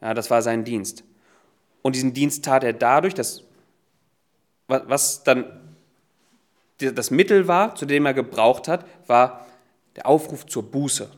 [0.00, 1.04] Ja, das war sein Dienst.
[1.82, 3.44] Und diesen Dienst tat er dadurch, dass
[4.68, 5.44] was dann
[6.78, 9.46] das Mittel war, zu dem er gebraucht hat, war
[9.96, 11.10] der Aufruf zur Buße.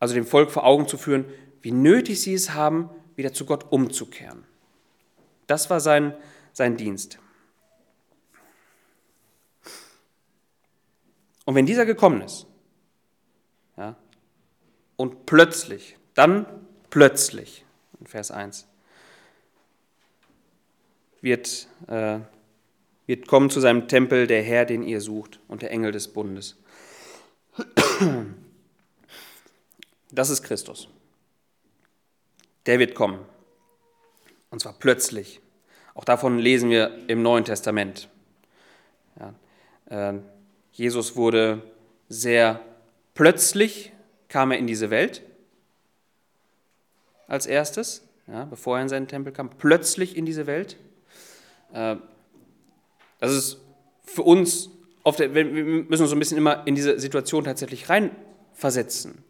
[0.00, 1.24] Also dem Volk vor Augen zu führen,
[1.62, 4.44] wie nötig sie es haben, wieder zu Gott umzukehren.
[5.46, 6.14] Das war sein,
[6.54, 7.18] sein Dienst.
[11.44, 12.46] Und wenn dieser gekommen ist,
[13.76, 13.96] ja,
[14.96, 16.46] und plötzlich, dann
[16.88, 17.66] plötzlich,
[18.00, 18.66] in Vers 1,
[21.20, 22.20] wird, äh,
[23.06, 26.56] wird kommen zu seinem Tempel der Herr, den ihr sucht, und der Engel des Bundes.
[30.10, 30.88] Das ist Christus.
[32.66, 33.18] Der wird kommen.
[34.50, 35.40] Und zwar plötzlich.
[35.94, 38.08] Auch davon lesen wir im Neuen Testament.
[39.18, 40.18] Ja, äh,
[40.72, 41.62] Jesus wurde
[42.08, 42.60] sehr
[43.14, 43.92] plötzlich,
[44.28, 45.22] kam er in diese Welt
[47.28, 50.76] als erstes, ja, bevor er in seinen Tempel kam, plötzlich in diese Welt.
[51.72, 51.96] Äh,
[53.20, 53.58] das ist
[54.04, 54.70] für uns,
[55.04, 59.22] oft, wir müssen uns so ein bisschen immer in diese Situation tatsächlich reinversetzen.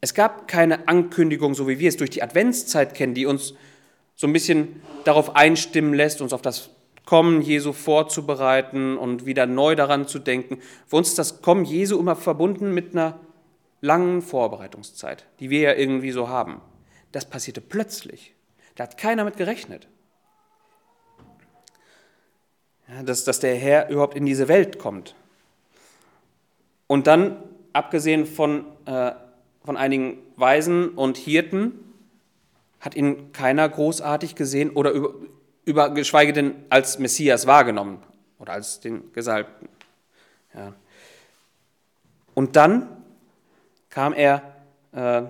[0.00, 3.54] Es gab keine Ankündigung, so wie wir es durch die Adventszeit kennen, die uns
[4.14, 6.70] so ein bisschen darauf einstimmen lässt, uns auf das
[7.04, 10.60] Kommen Jesu vorzubereiten und wieder neu daran zu denken.
[10.86, 13.20] Für uns ist das Kommen Jesu immer verbunden mit einer
[13.82, 16.62] langen Vorbereitungszeit, die wir ja irgendwie so haben.
[17.12, 18.34] Das passierte plötzlich.
[18.74, 19.86] Da hat keiner mit gerechnet
[22.88, 25.14] ja, dass, dass der Herr überhaupt in diese Welt kommt.
[26.86, 29.12] Und dann, abgesehen von, äh,
[29.64, 31.83] von einigen Weisen und Hirten,
[32.84, 35.14] hat ihn keiner großartig gesehen oder über,
[35.64, 38.02] über, geschweige denn als Messias wahrgenommen
[38.38, 39.70] oder als den Gesalbten.
[40.52, 40.74] Ja.
[42.34, 43.02] Und dann
[43.88, 44.42] kam er
[44.92, 45.22] äh,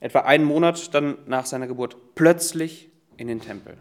[0.00, 3.78] etwa einen Monat dann nach seiner Geburt plötzlich in den Tempel.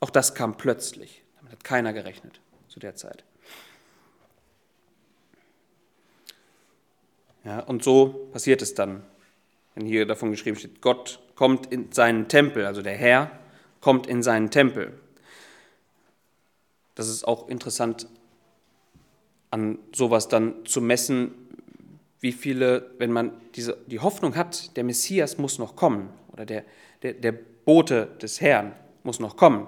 [0.00, 1.22] Auch das kam plötzlich.
[1.36, 3.24] Damit hat keiner gerechnet zu der Zeit.
[7.44, 9.04] Ja, und so passiert es dann,
[9.74, 13.30] wenn hier davon geschrieben steht, Gott kommt in seinen Tempel, also der Herr
[13.80, 14.98] kommt in seinen Tempel.
[16.94, 18.06] Das ist auch interessant,
[19.50, 21.32] an sowas dann zu messen,
[22.20, 26.64] wie viele, wenn man diese, die Hoffnung hat, der Messias muss noch kommen oder der,
[27.02, 29.66] der, der Bote des Herrn muss noch kommen,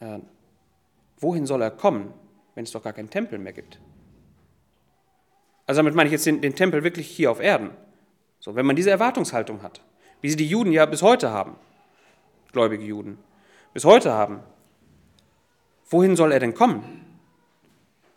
[0.00, 0.18] äh,
[1.18, 2.12] wohin soll er kommen,
[2.54, 3.80] wenn es doch gar keinen Tempel mehr gibt?
[5.66, 7.70] Also damit meine ich jetzt den, den Tempel wirklich hier auf Erden.
[8.44, 9.80] So, wenn man diese Erwartungshaltung hat,
[10.20, 11.56] wie sie die Juden ja bis heute haben,
[12.52, 13.16] gläubige Juden,
[13.72, 14.40] bis heute haben,
[15.88, 17.06] wohin soll er denn kommen?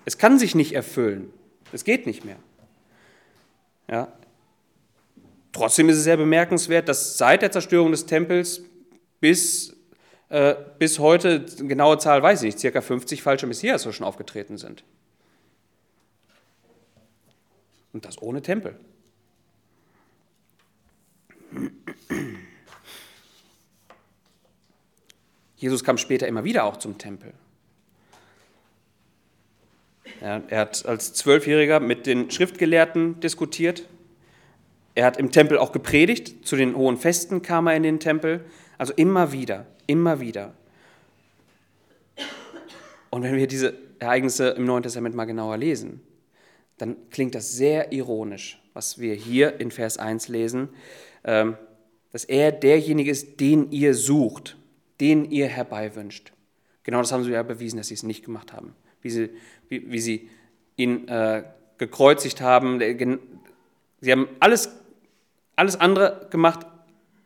[0.04, 1.32] Es kann sich nicht erfüllen.
[1.72, 2.36] Es geht nicht mehr.
[3.90, 4.12] Ja.
[5.54, 8.63] Trotzdem ist es sehr bemerkenswert, dass seit der Zerstörung des Tempels
[9.22, 9.78] bis
[10.28, 14.58] äh, bis heute, genaue Zahl weiß ich nicht, circa 50 falsche Messias so schon aufgetreten
[14.58, 14.84] sind.
[17.94, 18.78] Und das ohne Tempel.
[25.56, 27.34] Jesus kam später immer wieder auch zum Tempel.
[30.22, 33.88] Er hat als Zwölfjähriger mit den Schriftgelehrten diskutiert.
[34.96, 36.48] Er hat im Tempel auch gepredigt.
[36.48, 38.46] Zu den hohen Festen kam er in den Tempel.
[38.78, 39.67] Also immer wieder.
[39.86, 40.54] Immer wieder.
[43.10, 46.02] Und wenn wir diese Ereignisse im Neuen Testament mal genauer lesen,
[46.78, 50.70] dann klingt das sehr ironisch, was wir hier in Vers 1 lesen,
[51.24, 51.58] ähm,
[52.12, 54.58] dass er derjenige ist, den ihr sucht,
[55.00, 56.32] den ihr herbeiwünscht.
[56.84, 58.74] Genau das haben sie ja bewiesen, dass sie es nicht gemacht haben.
[59.02, 59.30] Wie sie,
[59.70, 60.30] wie, wie sie
[60.78, 61.43] ihn äh,
[61.78, 62.80] gekreuzigt haben.
[62.80, 64.70] Sie haben alles,
[65.56, 66.65] alles andere gemacht,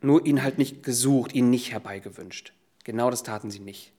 [0.02, 2.54] nur ihn halt nicht gesucht, ihn nicht herbeigewünscht.
[2.84, 3.92] Genau das taten sie nicht.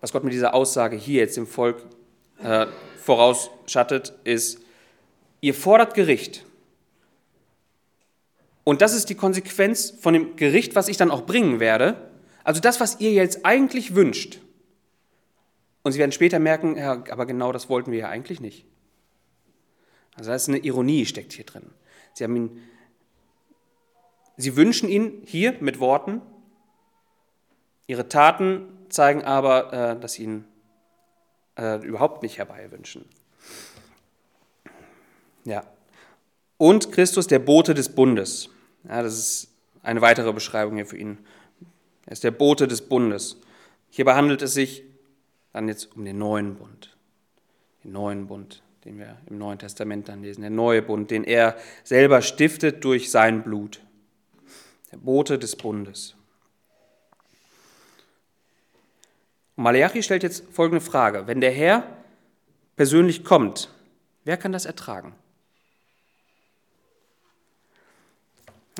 [0.00, 1.82] Was Gott mit dieser Aussage hier jetzt dem Volk
[2.40, 2.66] äh,
[2.98, 4.60] vorausschattet, ist,
[5.40, 6.44] ihr fordert Gericht.
[8.68, 12.10] Und das ist die Konsequenz von dem Gericht, was ich dann auch bringen werde.
[12.44, 14.40] Also das, was ihr jetzt eigentlich wünscht.
[15.82, 18.66] Und sie werden später merken, ja, aber genau das wollten wir ja eigentlich nicht.
[20.16, 21.70] Also da ist eine Ironie steckt hier drin.
[22.12, 22.62] Sie, haben ihn,
[24.36, 26.20] sie wünschen ihn hier mit Worten,
[27.86, 30.44] ihre Taten zeigen aber, äh, dass sie ihn
[31.56, 33.06] äh, überhaupt nicht herbeiwünschen.
[35.46, 35.64] Ja.
[36.58, 38.50] Und Christus, der Bote des Bundes.
[38.88, 39.48] Ja, das ist
[39.82, 41.18] eine weitere Beschreibung hier für ihn.
[42.06, 43.36] Er ist der Bote des Bundes.
[43.90, 44.82] Hierbei handelt es sich
[45.52, 46.96] dann jetzt um den neuen Bund.
[47.84, 51.56] Den neuen Bund den wir im Neuen Testament dann lesen, der neue Bund, den er
[51.84, 53.80] selber stiftet durch sein Blut,
[54.90, 56.14] der Bote des Bundes.
[59.56, 61.26] Und Malachi stellt jetzt folgende Frage.
[61.26, 61.84] Wenn der Herr
[62.76, 63.70] persönlich kommt,
[64.24, 65.14] wer kann das ertragen?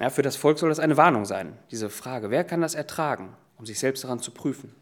[0.01, 2.31] Ja, für das Volk soll das eine Warnung sein, diese Frage.
[2.31, 4.73] Wer kann das ertragen, um sich selbst daran zu prüfen?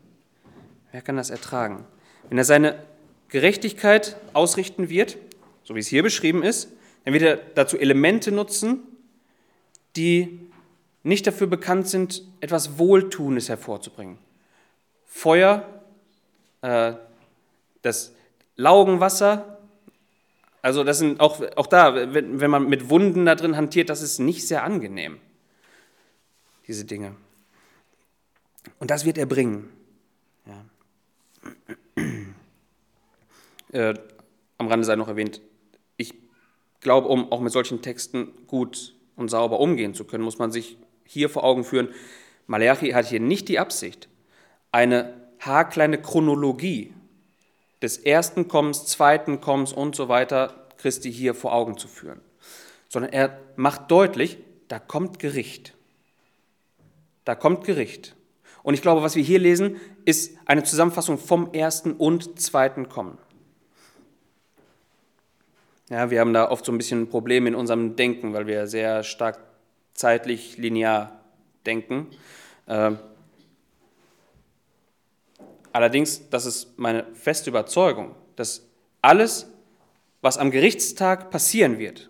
[0.92, 1.87] Wer kann das ertragen?
[2.29, 2.83] Wenn er seine
[3.29, 5.16] Gerechtigkeit ausrichten wird,
[5.64, 6.68] so wie es hier beschrieben ist,
[7.05, 8.81] dann wird er dazu Elemente nutzen,
[9.96, 10.40] die
[11.02, 14.18] nicht dafür bekannt sind, etwas Wohltuendes hervorzubringen.
[15.07, 15.66] Feuer,
[16.62, 16.94] äh,
[17.83, 18.12] das
[18.57, 19.56] Laugenwasser,
[20.66, 24.02] also das sind auch, auch da, wenn, wenn man mit Wunden da drin hantiert, das
[24.02, 25.20] ist nicht sehr angenehm,
[26.66, 27.14] diese Dinge.
[28.81, 29.70] Und das wird er bringen.
[30.44, 30.64] Ja.
[33.72, 33.94] Äh,
[34.59, 35.40] am Rande sei noch erwähnt,
[35.96, 36.14] ich
[36.81, 40.79] glaube, um auch mit solchen Texten gut und sauber umgehen zu können, muss man sich
[41.05, 41.88] hier vor Augen führen,
[42.46, 44.09] Malachi hat hier nicht die Absicht,
[44.72, 46.94] eine haarkleine Chronologie
[47.83, 52.21] des ersten Kommens, zweiten Kommens und so weiter Christi hier vor Augen zu führen,
[52.89, 55.75] sondern er macht deutlich, da kommt Gericht.
[57.25, 58.15] Da kommt Gericht.
[58.62, 63.19] Und ich glaube, was wir hier lesen, ist eine Zusammenfassung vom ersten und zweiten Kommen.
[65.89, 68.67] Ja, wir haben da oft so ein bisschen ein Problem in unserem Denken, weil wir
[68.67, 69.39] sehr stark
[69.95, 71.21] zeitlich linear
[71.65, 72.09] denken.
[72.67, 72.99] Ähm,
[75.77, 78.62] allerdings, das ist meine feste Überzeugung, dass
[79.03, 79.47] alles,
[80.23, 82.09] was am Gerichtstag passieren wird,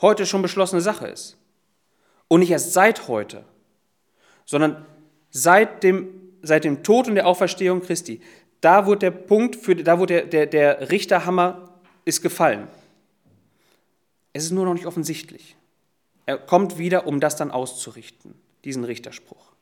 [0.00, 1.36] heute schon beschlossene Sache ist.
[2.26, 3.44] Und nicht erst seit heute,
[4.44, 4.84] sondern
[5.30, 6.08] seit dem,
[6.42, 8.20] seit dem Tod und der Auferstehung Christi.
[8.60, 12.66] Da wurde der Punkt, für, da wurde der, der, der Richterhammer ist gefallen.
[14.32, 15.56] Es ist nur noch nicht offensichtlich.
[16.26, 19.52] Er kommt wieder, um das dann auszurichten, diesen Richterspruch.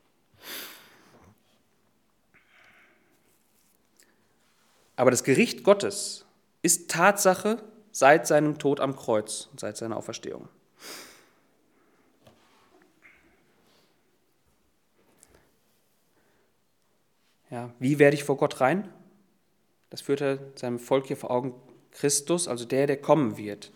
[4.97, 6.25] Aber das Gericht Gottes
[6.61, 10.49] ist Tatsache seit seinem Tod am Kreuz und seit seiner Auferstehung.
[17.49, 18.91] Ja, wie werde ich vor Gott rein?
[19.89, 21.53] Das führt er seinem Volk hier vor Augen
[21.91, 23.71] Christus, also der, der kommen wird,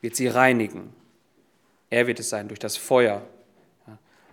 [0.00, 0.94] wird sie reinigen.
[1.90, 3.26] Er wird es sein durch das Feuer.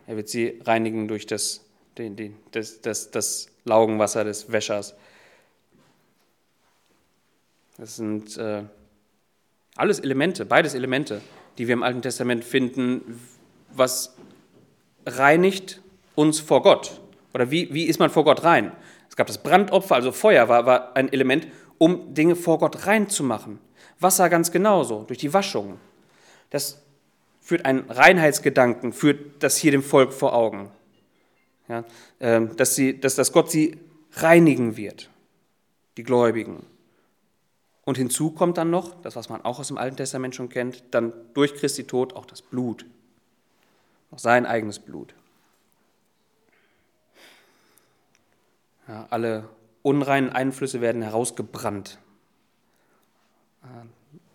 [0.05, 1.65] Er wird sie reinigen durch das,
[1.97, 4.95] den, den, das, das, das Laugenwasser des Wäschers.
[7.77, 8.63] Das sind äh,
[9.75, 11.21] alles Elemente, beides Elemente,
[11.57, 13.19] die wir im Alten Testament finden,
[13.71, 14.15] was
[15.05, 15.81] reinigt
[16.15, 17.01] uns vor Gott.
[17.33, 18.71] Oder wie, wie ist man vor Gott rein?
[19.09, 23.59] Es gab das Brandopfer, also Feuer war, war ein Element, um Dinge vor Gott reinzumachen.
[23.99, 25.79] Wasser ganz genauso, durch die Waschung.
[26.49, 26.81] Das
[27.41, 30.69] führt einen Reinheitsgedanken, führt das hier dem Volk vor Augen.
[31.67, 31.85] Ja,
[32.19, 33.77] ähm, dass, sie, dass, dass Gott sie
[34.13, 35.09] reinigen wird,
[35.97, 36.65] die Gläubigen.
[37.85, 40.83] Und hinzu kommt dann noch, das was man auch aus dem Alten Testament schon kennt,
[40.91, 42.85] dann durch Christi Tod auch das Blut,
[44.11, 45.13] auch sein eigenes Blut.
[48.87, 49.49] Ja, alle
[49.81, 51.99] unreinen Einflüsse werden herausgebrannt.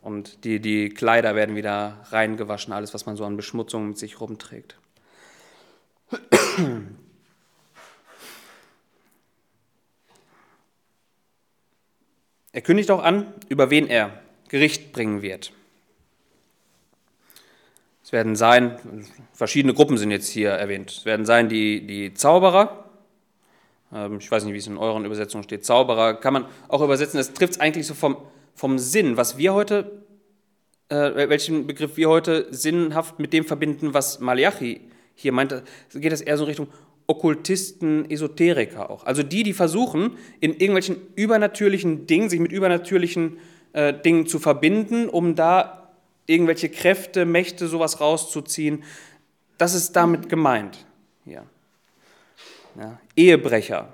[0.02, 4.20] Und die, die Kleider werden wieder reingewaschen, alles, was man so an Beschmutzung mit sich
[4.20, 4.78] rumträgt.
[12.58, 15.52] Er kündigt auch an, über wen er Gericht bringen wird.
[18.02, 18.80] Es werden sein,
[19.32, 20.90] verschiedene Gruppen sind jetzt hier erwähnt.
[20.90, 22.90] Es werden sein die, die Zauberer,
[23.94, 25.64] Ähm, ich weiß nicht, wie es in euren Übersetzungen steht.
[25.64, 27.18] Zauberer kann man auch übersetzen.
[27.18, 28.16] Das trifft es eigentlich so vom,
[28.56, 30.02] vom Sinn, was wir heute,
[30.88, 34.80] äh, welchen Begriff wir heute sinnhaft mit dem verbinden, was Malachi
[35.14, 35.62] hier meint.
[35.94, 36.68] Geht das eher so in Richtung
[37.08, 39.04] Okkultisten, Esoteriker auch.
[39.04, 43.38] Also die, die versuchen, in irgendwelchen übernatürlichen Dingen, sich mit übernatürlichen
[43.72, 45.88] äh, Dingen zu verbinden, um da
[46.26, 48.84] irgendwelche Kräfte, Mächte, sowas rauszuziehen.
[49.56, 50.84] Das ist damit gemeint.
[51.24, 51.44] Ja.
[52.78, 53.00] Ja.
[53.16, 53.88] Ehebrecher,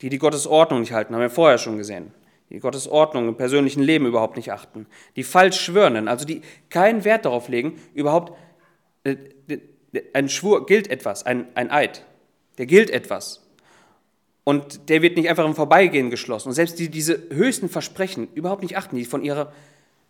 [0.00, 2.12] die die Gottesordnung nicht halten, haben wir vorher schon gesehen.
[2.50, 4.86] Die Gottesordnung im persönlichen Leben überhaupt nicht achten.
[5.16, 8.32] Die falsch schwörenden, also die keinen Wert darauf legen, überhaupt,
[9.02, 9.16] äh,
[10.14, 12.04] ein Schwur gilt etwas, ein, ein Eid,
[12.60, 13.40] der gilt etwas.
[14.44, 16.48] Und der wird nicht einfach im Vorbeigehen geschlossen.
[16.48, 19.50] Und selbst die diese höchsten Versprechen überhaupt nicht achten, die von, ihrer,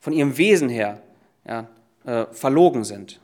[0.00, 1.00] von ihrem Wesen her
[1.46, 1.68] ja,
[2.04, 3.20] äh, verlogen sind.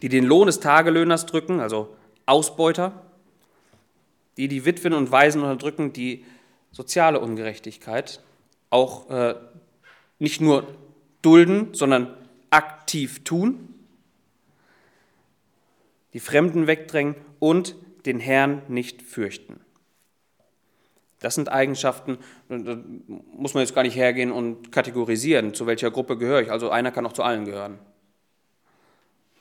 [0.00, 3.02] Die den Lohn des Tagelöhners drücken, also Ausbeuter,
[4.38, 6.24] die die Witwen und Waisen unterdrücken, die
[6.72, 8.22] soziale Ungerechtigkeit
[8.70, 9.34] auch äh,
[10.18, 10.66] nicht nur
[11.20, 12.16] dulden, sondern
[12.48, 13.69] aktiv tun,
[16.12, 19.60] die Fremden wegdrängen und den Herrn nicht fürchten.
[21.20, 22.78] Das sind Eigenschaften, da
[23.32, 26.50] muss man jetzt gar nicht hergehen und kategorisieren, zu welcher Gruppe gehöre ich.
[26.50, 27.78] Also einer kann auch zu allen gehören.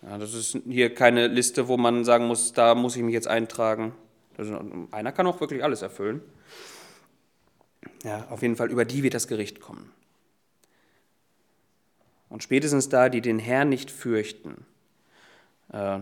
[0.02, 3.28] Ja, das ist hier keine Liste, wo man sagen muss, da muss ich mich jetzt
[3.28, 3.94] eintragen.
[4.38, 4.52] Ist,
[4.92, 6.22] einer kann auch wirklich alles erfüllen.
[8.04, 9.92] Ja, auf jeden Fall, über die wird das Gericht kommen.
[12.30, 14.66] Und spätestens da, die den Herrn nicht fürchten,
[15.72, 16.00] äh,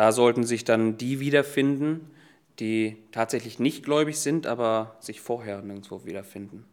[0.00, 2.10] da sollten sich dann die wiederfinden,
[2.58, 6.64] die tatsächlich nicht gläubig sind, aber sich vorher nirgendwo wiederfinden.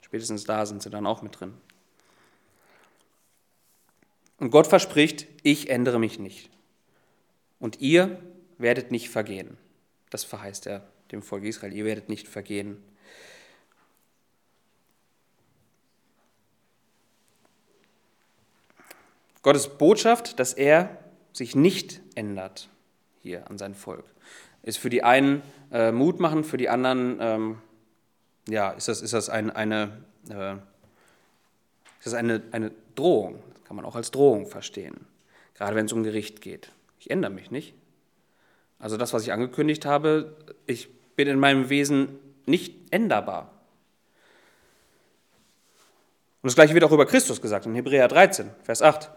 [0.00, 1.54] Spätestens da sind sie dann auch mit drin.
[4.38, 6.50] Und Gott verspricht, ich ändere mich nicht.
[7.60, 8.20] Und ihr
[8.58, 9.56] werdet nicht vergehen.
[10.10, 11.72] Das verheißt er dem Volk Israel.
[11.72, 12.82] Ihr werdet nicht vergehen.
[19.42, 20.98] Gottes Botschaft, dass er
[21.32, 22.68] sich nicht ändert
[23.22, 24.04] hier an sein Volk,
[24.62, 25.42] ist für die einen
[25.72, 27.58] äh, Mut machen, für die anderen ähm,
[28.46, 30.54] ja, ist das, ist das ein, eine, äh,
[31.98, 33.42] ist das eine, eine Drohung.
[33.64, 35.06] Kann man auch als Drohung verstehen,
[35.54, 36.72] gerade wenn es um Gericht geht.
[36.98, 37.74] Ich ändere mich nicht.
[38.78, 43.52] Also das, was ich angekündigt habe, ich bin in meinem Wesen nicht änderbar.
[46.42, 49.10] Und das gleiche wird auch über Christus gesagt in Hebräer 13, Vers 8.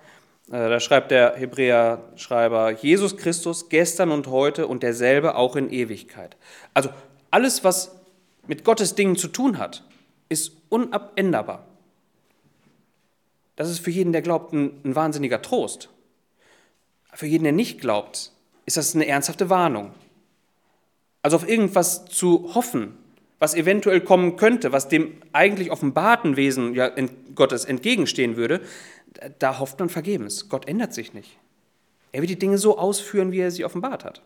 [0.48, 6.36] Äh, da schreibt der Hebräer-Schreiber, Jesus Christus gestern und heute und derselbe auch in Ewigkeit.
[6.74, 6.90] Also
[7.32, 7.96] alles, was
[8.48, 9.84] mit Gottes Dingen zu tun hat,
[10.30, 11.66] ist unabänderbar.
[13.56, 15.90] Das ist für jeden, der glaubt, ein, ein wahnsinniger Trost.
[17.14, 18.32] Für jeden, der nicht glaubt,
[18.66, 19.94] ist das eine ernsthafte Warnung.
[21.22, 22.98] Also auf irgendwas zu hoffen,
[23.40, 26.92] was eventuell kommen könnte, was dem eigentlich offenbarten Wesen ja,
[27.36, 28.62] Gottes entgegenstehen würde,
[29.40, 30.50] da hofft man vergebens.
[30.50, 31.38] Gott ändert sich nicht.
[32.12, 34.22] Er wird die Dinge so ausführen, wie er sie offenbart hat.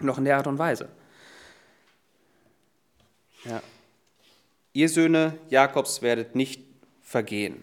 [0.00, 0.88] Noch in der Art und Weise.
[3.44, 3.62] Ja.
[4.72, 6.62] Ihr Söhne Jakobs werdet nicht
[7.02, 7.62] vergehen.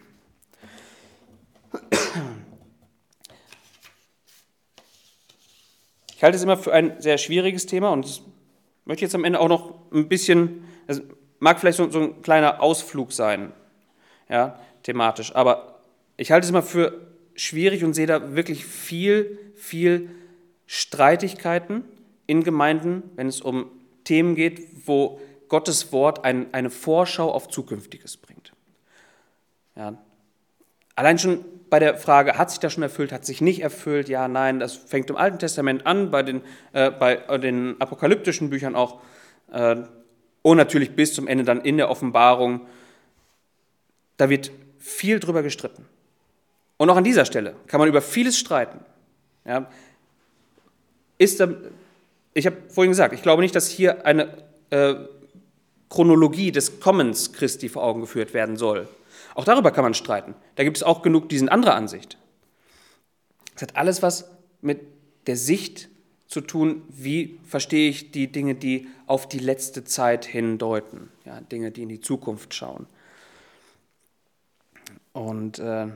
[6.15, 8.24] Ich halte es immer für ein sehr schwieriges Thema und
[8.86, 11.01] möchte jetzt am Ende auch noch ein bisschen, das
[11.39, 13.51] mag vielleicht so, so ein kleiner Ausflug sein,
[14.30, 15.72] ja, thematisch, aber
[16.18, 20.09] ich halte es immer für schwierig und sehe da wirklich viel, viel
[20.66, 21.84] Streitigkeiten
[22.28, 23.70] in Gemeinden, wenn es um
[24.03, 28.53] Themen geht, wo Gottes Wort ein, eine Vorschau auf Zukünftiges bringt.
[29.76, 29.97] Ja.
[30.95, 34.28] Allein schon bei der Frage, hat sich das schon erfüllt, hat sich nicht erfüllt, ja,
[34.28, 36.41] nein, das fängt im Alten Testament an, bei den,
[36.72, 39.01] äh, bei den apokalyptischen Büchern auch
[39.51, 39.78] äh,
[40.43, 42.68] und natürlich bis zum Ende dann in der Offenbarung.
[44.18, 45.86] Da wird viel drüber gestritten.
[46.84, 48.77] Und auch an dieser Stelle kann man über vieles streiten.
[49.45, 49.69] Ja,
[51.17, 51.41] ist
[52.34, 54.95] ich habe vorhin gesagt, ich glaube nicht, dass hier eine äh,
[55.88, 58.89] Chronologie des Kommens Christi vor Augen geführt werden soll.
[59.34, 60.36] Auch darüber kann man streiten.
[60.55, 62.17] Da gibt es auch genug, die sind anderer Ansicht.
[63.55, 64.29] Es hat alles was
[64.59, 64.81] mit
[65.27, 65.88] der Sicht
[66.27, 71.71] zu tun, wie verstehe ich die Dinge, die auf die letzte Zeit hindeuten, ja, Dinge,
[71.71, 72.88] die in die Zukunft schauen.
[75.13, 75.88] Und äh,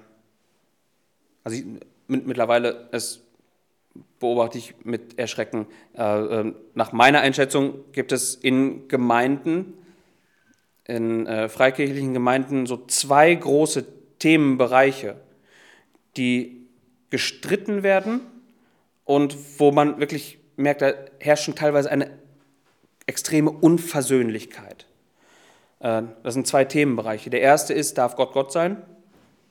[1.48, 1.66] also ich,
[2.08, 3.22] mittlerweile es
[4.20, 5.66] beobachte ich mit Erschrecken.
[5.98, 9.74] Äh, äh, nach meiner Einschätzung gibt es in Gemeinden
[10.84, 13.86] in äh, freikirchlichen Gemeinden so zwei große
[14.20, 15.16] Themenbereiche,
[16.18, 16.68] die
[17.10, 18.20] gestritten werden
[19.06, 22.10] und wo man wirklich merkt, da herrscht schon teilweise eine
[23.06, 24.86] extreme Unversöhnlichkeit.
[25.80, 27.30] Äh, das sind zwei Themenbereiche.
[27.30, 28.84] Der erste ist, darf Gott Gott sein?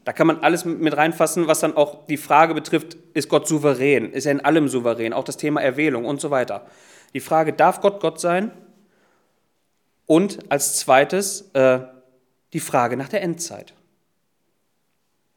[0.06, 4.12] Da kann man alles mit reinfassen, was dann auch die Frage betrifft, ist Gott souverän?
[4.12, 5.12] Ist er in allem souverän?
[5.12, 6.64] Auch das Thema Erwählung und so weiter.
[7.12, 8.52] Die Frage, darf Gott Gott sein?
[10.06, 11.80] Und als zweites äh,
[12.52, 13.74] die Frage nach der Endzeit.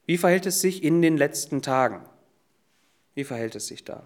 [0.06, 2.04] Wie verhält es sich in den letzten Tagen?
[3.16, 4.04] Wie verhält es sich da?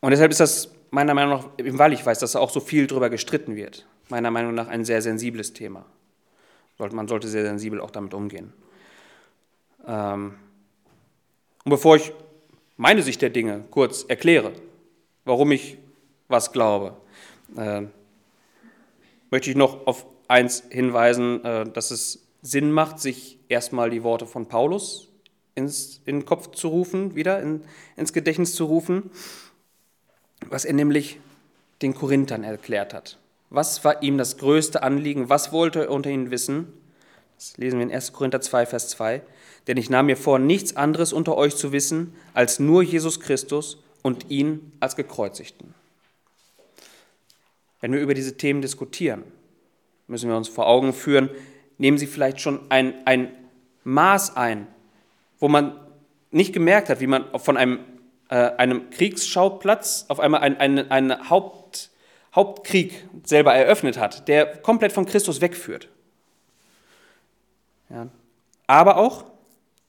[0.00, 2.88] Und deshalb ist das meiner Meinung nach, weil ich weiß, dass da auch so viel
[2.88, 5.86] darüber gestritten wird, meiner Meinung nach ein sehr sensibles Thema.
[6.78, 8.52] Man sollte sehr sensibel auch damit umgehen.
[9.86, 10.34] Ähm,
[11.64, 12.12] und bevor ich
[12.76, 14.52] meine Sicht der Dinge kurz erkläre,
[15.24, 15.78] warum ich
[16.28, 16.96] was glaube,
[17.56, 17.82] äh,
[19.30, 24.26] möchte ich noch auf eins hinweisen, äh, dass es Sinn macht, sich erstmal die Worte
[24.26, 25.08] von Paulus
[25.54, 27.62] ins, in den Kopf zu rufen, wieder in,
[27.96, 29.10] ins Gedächtnis zu rufen,
[30.48, 31.18] was er nämlich
[31.82, 33.18] den Korinthern erklärt hat.
[33.50, 35.28] Was war ihm das größte Anliegen?
[35.28, 36.72] Was wollte er unter ihnen wissen?
[37.36, 38.12] Das lesen wir in 1.
[38.12, 39.22] Korinther 2, Vers 2.
[39.66, 43.82] Denn ich nahm mir vor, nichts anderes unter euch zu wissen, als nur Jesus Christus
[44.02, 45.74] und ihn als gekreuzigten.
[47.80, 49.24] Wenn wir über diese Themen diskutieren,
[50.06, 51.30] müssen wir uns vor Augen führen,
[51.78, 53.32] nehmen sie vielleicht schon ein, ein
[53.84, 54.66] Maß ein,
[55.38, 55.78] wo man
[56.30, 57.80] nicht gemerkt hat, wie man von einem,
[58.28, 61.55] äh, einem Kriegsschauplatz auf einmal ein, ein Haupt,
[62.36, 65.88] Hauptkrieg selber eröffnet hat, der komplett von Christus wegführt.
[67.88, 68.08] Ja.
[68.66, 69.24] Aber auch,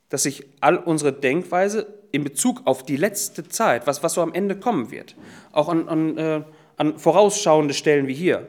[0.10, 4.34] dass sich all unsere Denkweise in Bezug auf die letzte Zeit, was, was so am
[4.34, 5.16] Ende kommen wird,
[5.52, 6.44] auch an, an, äh,
[6.78, 8.48] an vorausschauende Stellen wie hier,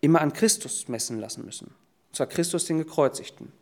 [0.00, 1.66] immer an Christus messen lassen müssen.
[1.66, 3.52] Und zwar Christus den Gekreuzigten.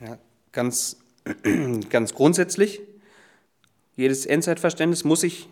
[0.00, 0.18] Ja,
[0.52, 0.96] ganz,
[1.90, 2.80] ganz grundsätzlich,
[3.96, 5.48] jedes Endzeitverständnis muss sich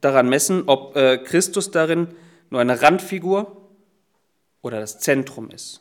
[0.00, 2.08] daran messen, ob äh, Christus darin
[2.50, 3.56] nur eine Randfigur
[4.62, 5.80] oder das Zentrum ist.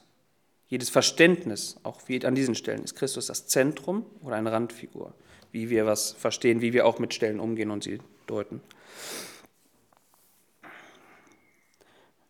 [0.67, 5.13] Jedes Verständnis, auch wie an diesen Stellen, ist Christus das Zentrum oder eine Randfigur,
[5.51, 8.61] wie wir was verstehen, wie wir auch mit Stellen umgehen und sie deuten.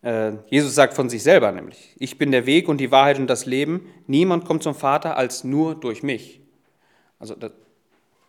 [0.02, 3.28] Äh, Jesus sagt von sich selber nämlich, ich bin der Weg und die Wahrheit und
[3.28, 6.40] das Leben, niemand kommt zum Vater als nur durch mich.
[7.18, 7.34] Also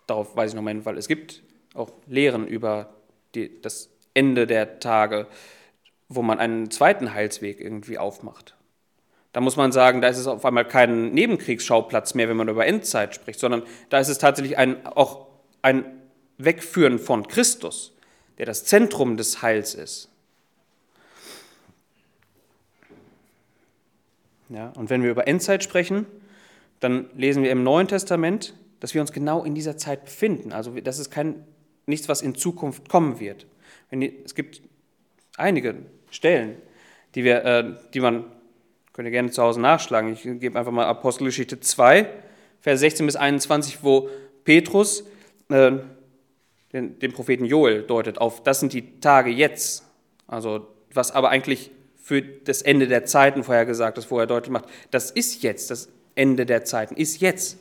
[0.08, 1.44] darauf weise ich nochmal hin, weil es gibt
[1.74, 2.94] auch Lehren über
[3.34, 5.28] die, das Ende der Tage,
[6.08, 8.56] wo man einen zweiten Heilsweg irgendwie aufmacht.
[9.34, 12.66] Da muss man sagen, da ist es auf einmal kein Nebenkriegsschauplatz mehr, wenn man über
[12.66, 15.28] Endzeit spricht, sondern da ist es tatsächlich ein, auch
[15.62, 15.84] ein
[16.38, 17.94] Wegführen von Christus,
[18.38, 20.10] der das Zentrum des Heils ist.
[24.50, 26.06] Ja, und wenn wir über Endzeit sprechen,
[26.80, 30.52] dann lesen wir im Neuen Testament, dass wir uns genau in dieser Zeit befinden.
[30.52, 31.46] Also das ist kein,
[31.86, 33.46] nichts, was in Zukunft kommen wird.
[34.24, 34.62] Es gibt
[35.38, 35.76] einige
[36.10, 36.58] Stellen,
[37.16, 38.26] die, wir, äh, die man,
[38.94, 40.12] könnt ihr gerne zu Hause nachschlagen.
[40.14, 42.10] Ich gebe einfach mal Apostelgeschichte 2,
[42.62, 44.10] Vers 16 bis 21, wo
[44.44, 45.04] Petrus
[45.50, 45.74] äh,
[46.74, 49.84] den, den Propheten Joel deutet auf, das sind die Tage jetzt.
[50.28, 51.72] Also was aber eigentlich
[52.02, 55.90] für das Ende der Zeiten vorhergesagt ist, wo er deutlich macht, das ist jetzt, das
[56.16, 57.58] Ende der Zeiten ist jetzt.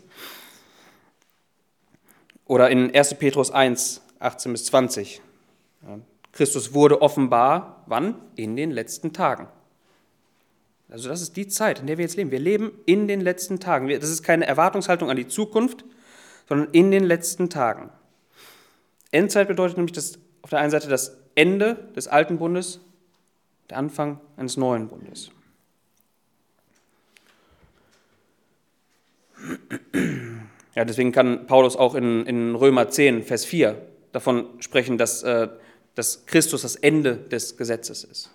[2.47, 3.15] Oder in 1.
[3.15, 5.23] Petrus 1, 18 bis 20.
[6.33, 8.17] Christus wurde offenbar, wann?
[8.37, 9.49] In den letzten Tagen.
[10.91, 12.31] Also das ist die Zeit, in der wir jetzt leben.
[12.31, 13.89] Wir leben in den letzten Tagen.
[13.89, 15.85] Das ist keine Erwartungshaltung an die Zukunft,
[16.49, 17.91] sondern in den letzten Tagen.
[19.11, 22.81] Endzeit bedeutet nämlich das, auf der einen Seite das Ende des alten Bundes,
[23.71, 25.31] der Anfang eines neuen Bundes.
[30.75, 33.81] Ja, deswegen kann Paulus auch in, in Römer 10, Vers 4
[34.13, 35.49] davon sprechen, dass äh,
[35.95, 38.31] dass Christus das Ende des Gesetzes ist.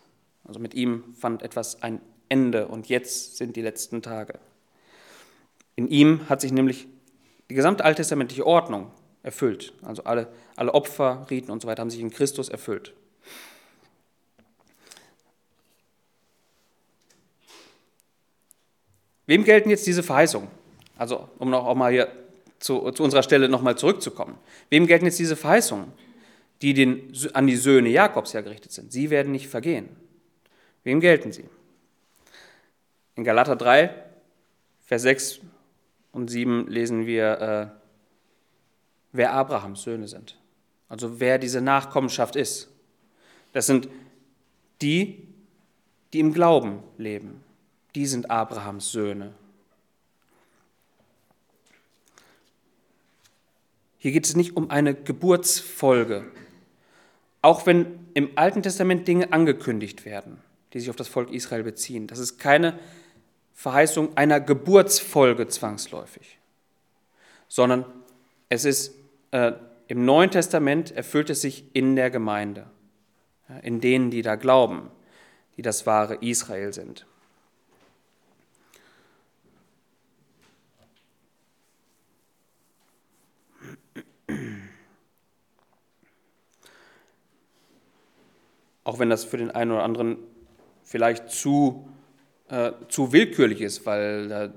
[0.45, 4.39] Also mit ihm fand etwas ein Ende und jetzt sind die letzten Tage.
[5.75, 6.87] In ihm hat sich nämlich
[7.49, 8.91] die gesamte alttestamentliche Ordnung
[9.23, 9.73] erfüllt.
[9.81, 12.93] Also alle, alle Opfer, Riten und so weiter haben sich in Christus erfüllt.
[19.25, 20.49] Wem gelten jetzt diese Verheißungen?
[20.97, 22.11] Also, um noch auch mal hier
[22.59, 24.37] zu, zu unserer Stelle nochmal zurückzukommen.
[24.69, 25.91] Wem gelten jetzt diese Verheißungen?
[26.61, 28.91] die den, an die Söhne Jakobs hergerichtet sind.
[28.91, 29.89] Sie werden nicht vergehen.
[30.83, 31.45] Wem gelten sie?
[33.15, 33.93] In Galater 3,
[34.85, 35.39] Vers 6
[36.11, 37.67] und 7 lesen wir, äh,
[39.11, 40.37] wer Abrahams Söhne sind.
[40.87, 42.69] Also wer diese Nachkommenschaft ist.
[43.53, 43.87] Das sind
[44.81, 45.27] die,
[46.13, 47.43] die im Glauben leben.
[47.95, 49.33] Die sind Abrahams Söhne.
[53.99, 56.25] Hier geht es nicht um eine Geburtsfolge,
[57.41, 60.41] auch wenn im Alten Testament Dinge angekündigt werden,
[60.73, 62.07] die sich auf das Volk Israel beziehen.
[62.07, 62.79] Das ist keine
[63.53, 66.37] Verheißung einer Geburtsfolge zwangsläufig,
[67.49, 67.85] sondern
[68.47, 68.95] es ist
[69.31, 69.51] äh,
[69.87, 72.67] im Neuen Testament erfüllt es sich in der Gemeinde,
[73.63, 74.89] in denen, die da glauben,
[75.57, 77.05] die das wahre Israel sind.
[88.89, 90.17] Auch wenn das für den einen oder anderen
[90.83, 91.87] vielleicht zu,
[92.49, 94.49] äh, zu willkürlich ist, weil äh,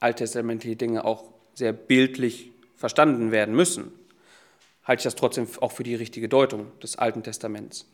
[0.00, 1.22] alttestamentliche Dinge auch
[1.54, 3.92] sehr bildlich verstanden werden müssen,
[4.82, 7.88] halte ich das trotzdem auch für die richtige Deutung des Alten Testaments.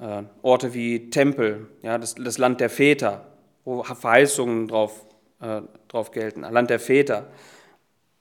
[0.00, 3.26] Äh, Orte wie Tempel, ja, das, das, Land der Väter,
[3.66, 5.04] wo Verheißungen drauf,
[5.42, 7.26] äh, drauf gelten, Land der Väter,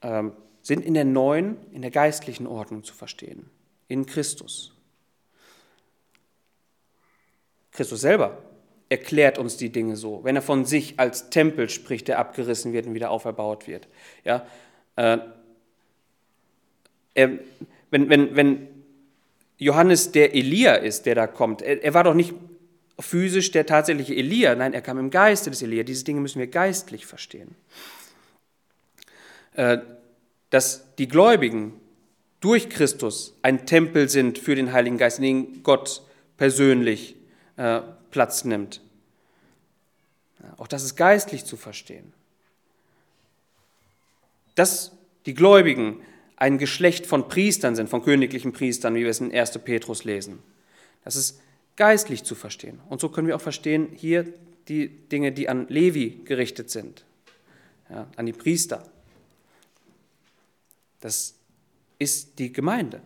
[0.01, 0.23] äh,
[0.61, 3.49] sind in der neuen, in der geistlichen Ordnung zu verstehen,
[3.87, 4.74] in Christus.
[7.75, 8.37] Christus selber
[8.89, 12.85] erklärt uns die Dinge so, wenn er von sich als Tempel spricht, der abgerissen wird
[12.85, 13.87] und wieder auferbaut wird.
[14.23, 14.45] Ja,
[14.95, 15.17] äh,
[17.15, 17.31] er,
[17.89, 18.67] wenn, wenn, wenn
[19.57, 22.33] Johannes der Elia ist, der da kommt, er, er war doch nicht
[22.99, 25.83] physisch der tatsächliche Elia, nein, er kam im Geiste des Elia.
[25.83, 27.55] Diese Dinge müssen wir geistlich verstehen.
[29.53, 29.79] Äh,
[30.49, 31.73] dass die Gläubigen
[32.39, 36.03] durch Christus ein Tempel sind für den Heiligen Geist, in dem Gott
[36.37, 37.14] persönlich
[37.57, 37.81] äh,
[38.11, 38.81] Platz nimmt.
[40.57, 42.13] Auch das ist geistlich zu verstehen.
[44.55, 44.91] Dass
[45.25, 46.01] die Gläubigen
[46.37, 49.59] ein Geschlecht von Priestern sind, von königlichen Priestern, wie wir es in 1.
[49.59, 50.39] Petrus lesen.
[51.03, 51.39] Das ist
[51.75, 52.79] geistlich zu verstehen.
[52.89, 54.25] Und so können wir auch verstehen hier
[54.67, 57.05] die Dinge, die an Levi gerichtet sind,
[57.89, 58.89] ja, an die Priester.
[61.01, 61.35] Das
[61.99, 63.01] ist die Gemeinde.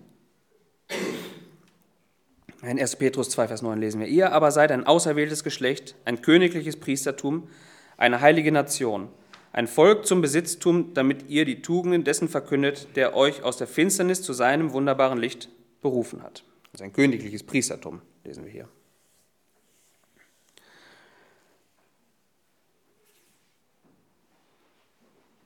[2.61, 2.97] In 1.
[2.97, 7.47] Petrus 2, Vers 9 lesen wir, ihr aber seid ein auserwähltes Geschlecht, ein königliches Priestertum,
[7.95, 9.07] eine heilige Nation,
[9.53, 14.21] ein Volk zum Besitztum, damit ihr die Tugenden dessen verkündet, der euch aus der Finsternis
[14.21, 15.47] zu seinem wunderbaren Licht
[15.81, 16.43] berufen hat.
[16.73, 18.67] Also ein königliches Priestertum, lesen wir hier.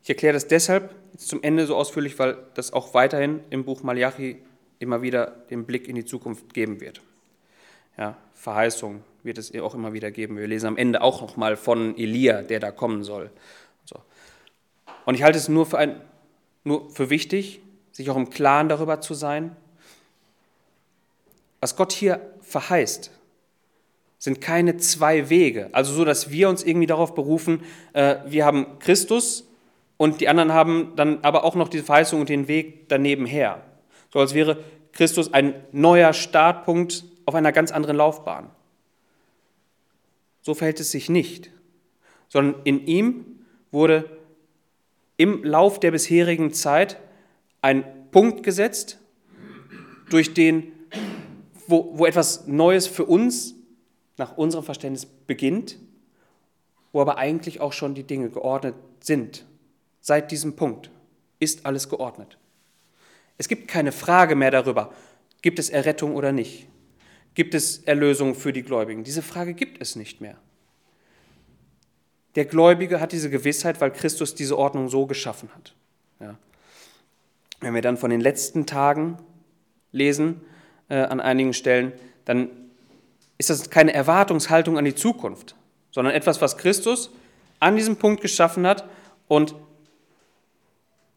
[0.01, 3.83] Ich erkläre das deshalb jetzt zum Ende so ausführlich, weil das auch weiterhin im Buch
[3.83, 4.41] Malachi
[4.79, 7.01] immer wieder den Blick in die Zukunft geben wird.
[7.97, 10.37] Ja, Verheißung wird es auch immer wieder geben.
[10.37, 13.31] Wir lesen am Ende auch noch mal von Elia, der da kommen soll.
[13.85, 13.99] So.
[15.05, 16.01] Und ich halte es nur für, ein,
[16.63, 17.61] nur für wichtig,
[17.91, 19.55] sich auch im Klaren darüber zu sein,
[21.61, 23.09] was Gott hier verheißt,
[24.19, 25.69] sind keine zwei Wege.
[25.71, 27.63] Also so, dass wir uns irgendwie darauf berufen,
[27.93, 29.47] äh, wir haben Christus
[29.97, 33.63] und die anderen haben dann aber auch noch diese Verheißung und den Weg daneben her.
[34.13, 38.51] So als wäre Christus ein neuer Startpunkt auf einer ganz anderen Laufbahn.
[40.43, 41.49] So verhält es sich nicht,
[42.29, 43.25] sondern in ihm
[43.71, 44.05] wurde
[45.17, 46.99] im Lauf der bisherigen Zeit
[47.63, 48.99] ein Punkt gesetzt,
[50.11, 50.71] durch den,
[51.65, 53.55] wo, wo etwas Neues für uns
[54.17, 55.79] nach unserem Verständnis beginnt,
[56.91, 59.43] wo aber eigentlich auch schon die Dinge geordnet sind.
[60.01, 60.91] Seit diesem Punkt
[61.39, 62.37] ist alles geordnet.
[63.37, 64.93] Es gibt keine Frage mehr darüber,
[65.41, 66.67] gibt es Errettung oder nicht?
[67.33, 69.03] Gibt es Erlösung für die Gläubigen?
[69.03, 70.37] Diese Frage gibt es nicht mehr.
[72.35, 75.75] Der Gläubige hat diese Gewissheit, weil Christus diese Ordnung so geschaffen hat.
[76.19, 76.37] Ja.
[77.59, 79.17] Wenn wir dann von den letzten Tagen
[79.91, 80.41] lesen,
[80.89, 81.93] äh, an einigen Stellen,
[82.25, 82.49] dann
[83.37, 85.55] ist das keine Erwartungshaltung an die Zukunft,
[85.91, 87.11] sondern etwas, was Christus
[87.59, 88.87] an diesem Punkt geschaffen hat
[89.27, 89.55] und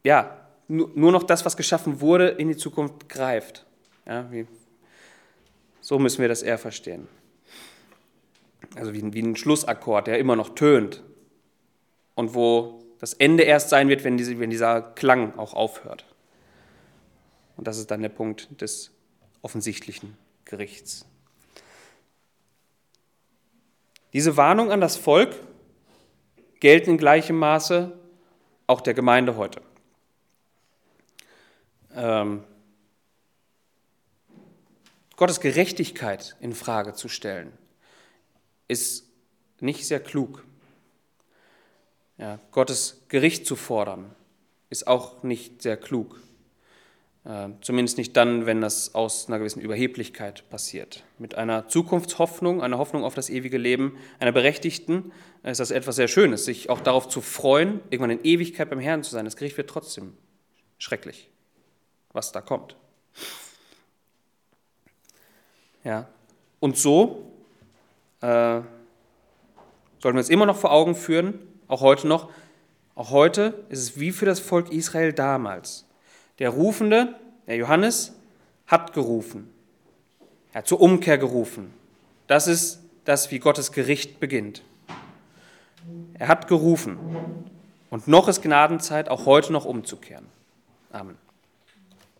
[0.03, 3.65] ja, nur noch das, was geschaffen wurde, in die Zukunft greift.
[4.05, 4.47] Ja, wie,
[5.79, 7.07] so müssen wir das eher verstehen.
[8.75, 11.03] Also wie, wie ein Schlussakkord, der immer noch tönt
[12.15, 16.05] und wo das Ende erst sein wird, wenn, diese, wenn dieser Klang auch aufhört.
[17.55, 18.91] Und das ist dann der Punkt des
[19.41, 21.05] offensichtlichen Gerichts.
[24.13, 25.35] Diese Warnung an das Volk
[26.59, 27.97] gelten in gleichem Maße
[28.65, 29.61] auch der Gemeinde heute
[31.97, 32.43] ähm,
[35.17, 37.51] Gottes Gerechtigkeit in Frage zu stellen,
[38.67, 39.09] ist
[39.59, 40.45] nicht sehr klug.
[42.19, 44.15] Ja, Gottes Gericht zu fordern,
[44.69, 46.19] ist auch nicht sehr klug.
[47.25, 51.03] Äh, zumindest nicht dann, wenn das aus einer gewissen Überheblichkeit passiert.
[51.17, 56.07] Mit einer Zukunftshoffnung, einer Hoffnung auf das ewige Leben, einer Berechtigten, ist das etwas sehr
[56.07, 59.25] Schönes, sich auch darauf zu freuen, irgendwann in Ewigkeit beim Herrn zu sein.
[59.25, 60.13] Das Gericht wird trotzdem
[60.77, 61.29] schrecklich
[62.17, 62.75] was da kommt.
[65.83, 66.07] Ja.
[66.59, 67.31] Und so
[68.21, 68.61] äh,
[69.99, 72.29] sollten wir uns immer noch vor Augen führen, auch heute noch,
[72.95, 75.85] auch heute ist es wie für das Volk Israel damals.
[76.39, 77.15] Der Rufende,
[77.45, 78.13] der Johannes,
[78.65, 79.53] hat gerufen.
[80.51, 81.71] Er hat zur Umkehr gerufen.
[82.25, 84.63] Das ist das, wie Gottes Gericht beginnt.
[86.15, 86.97] Er hat gerufen.
[87.89, 90.25] Und noch ist Gnadenzeit, auch heute noch umzukehren.
[90.91, 91.17] Amen.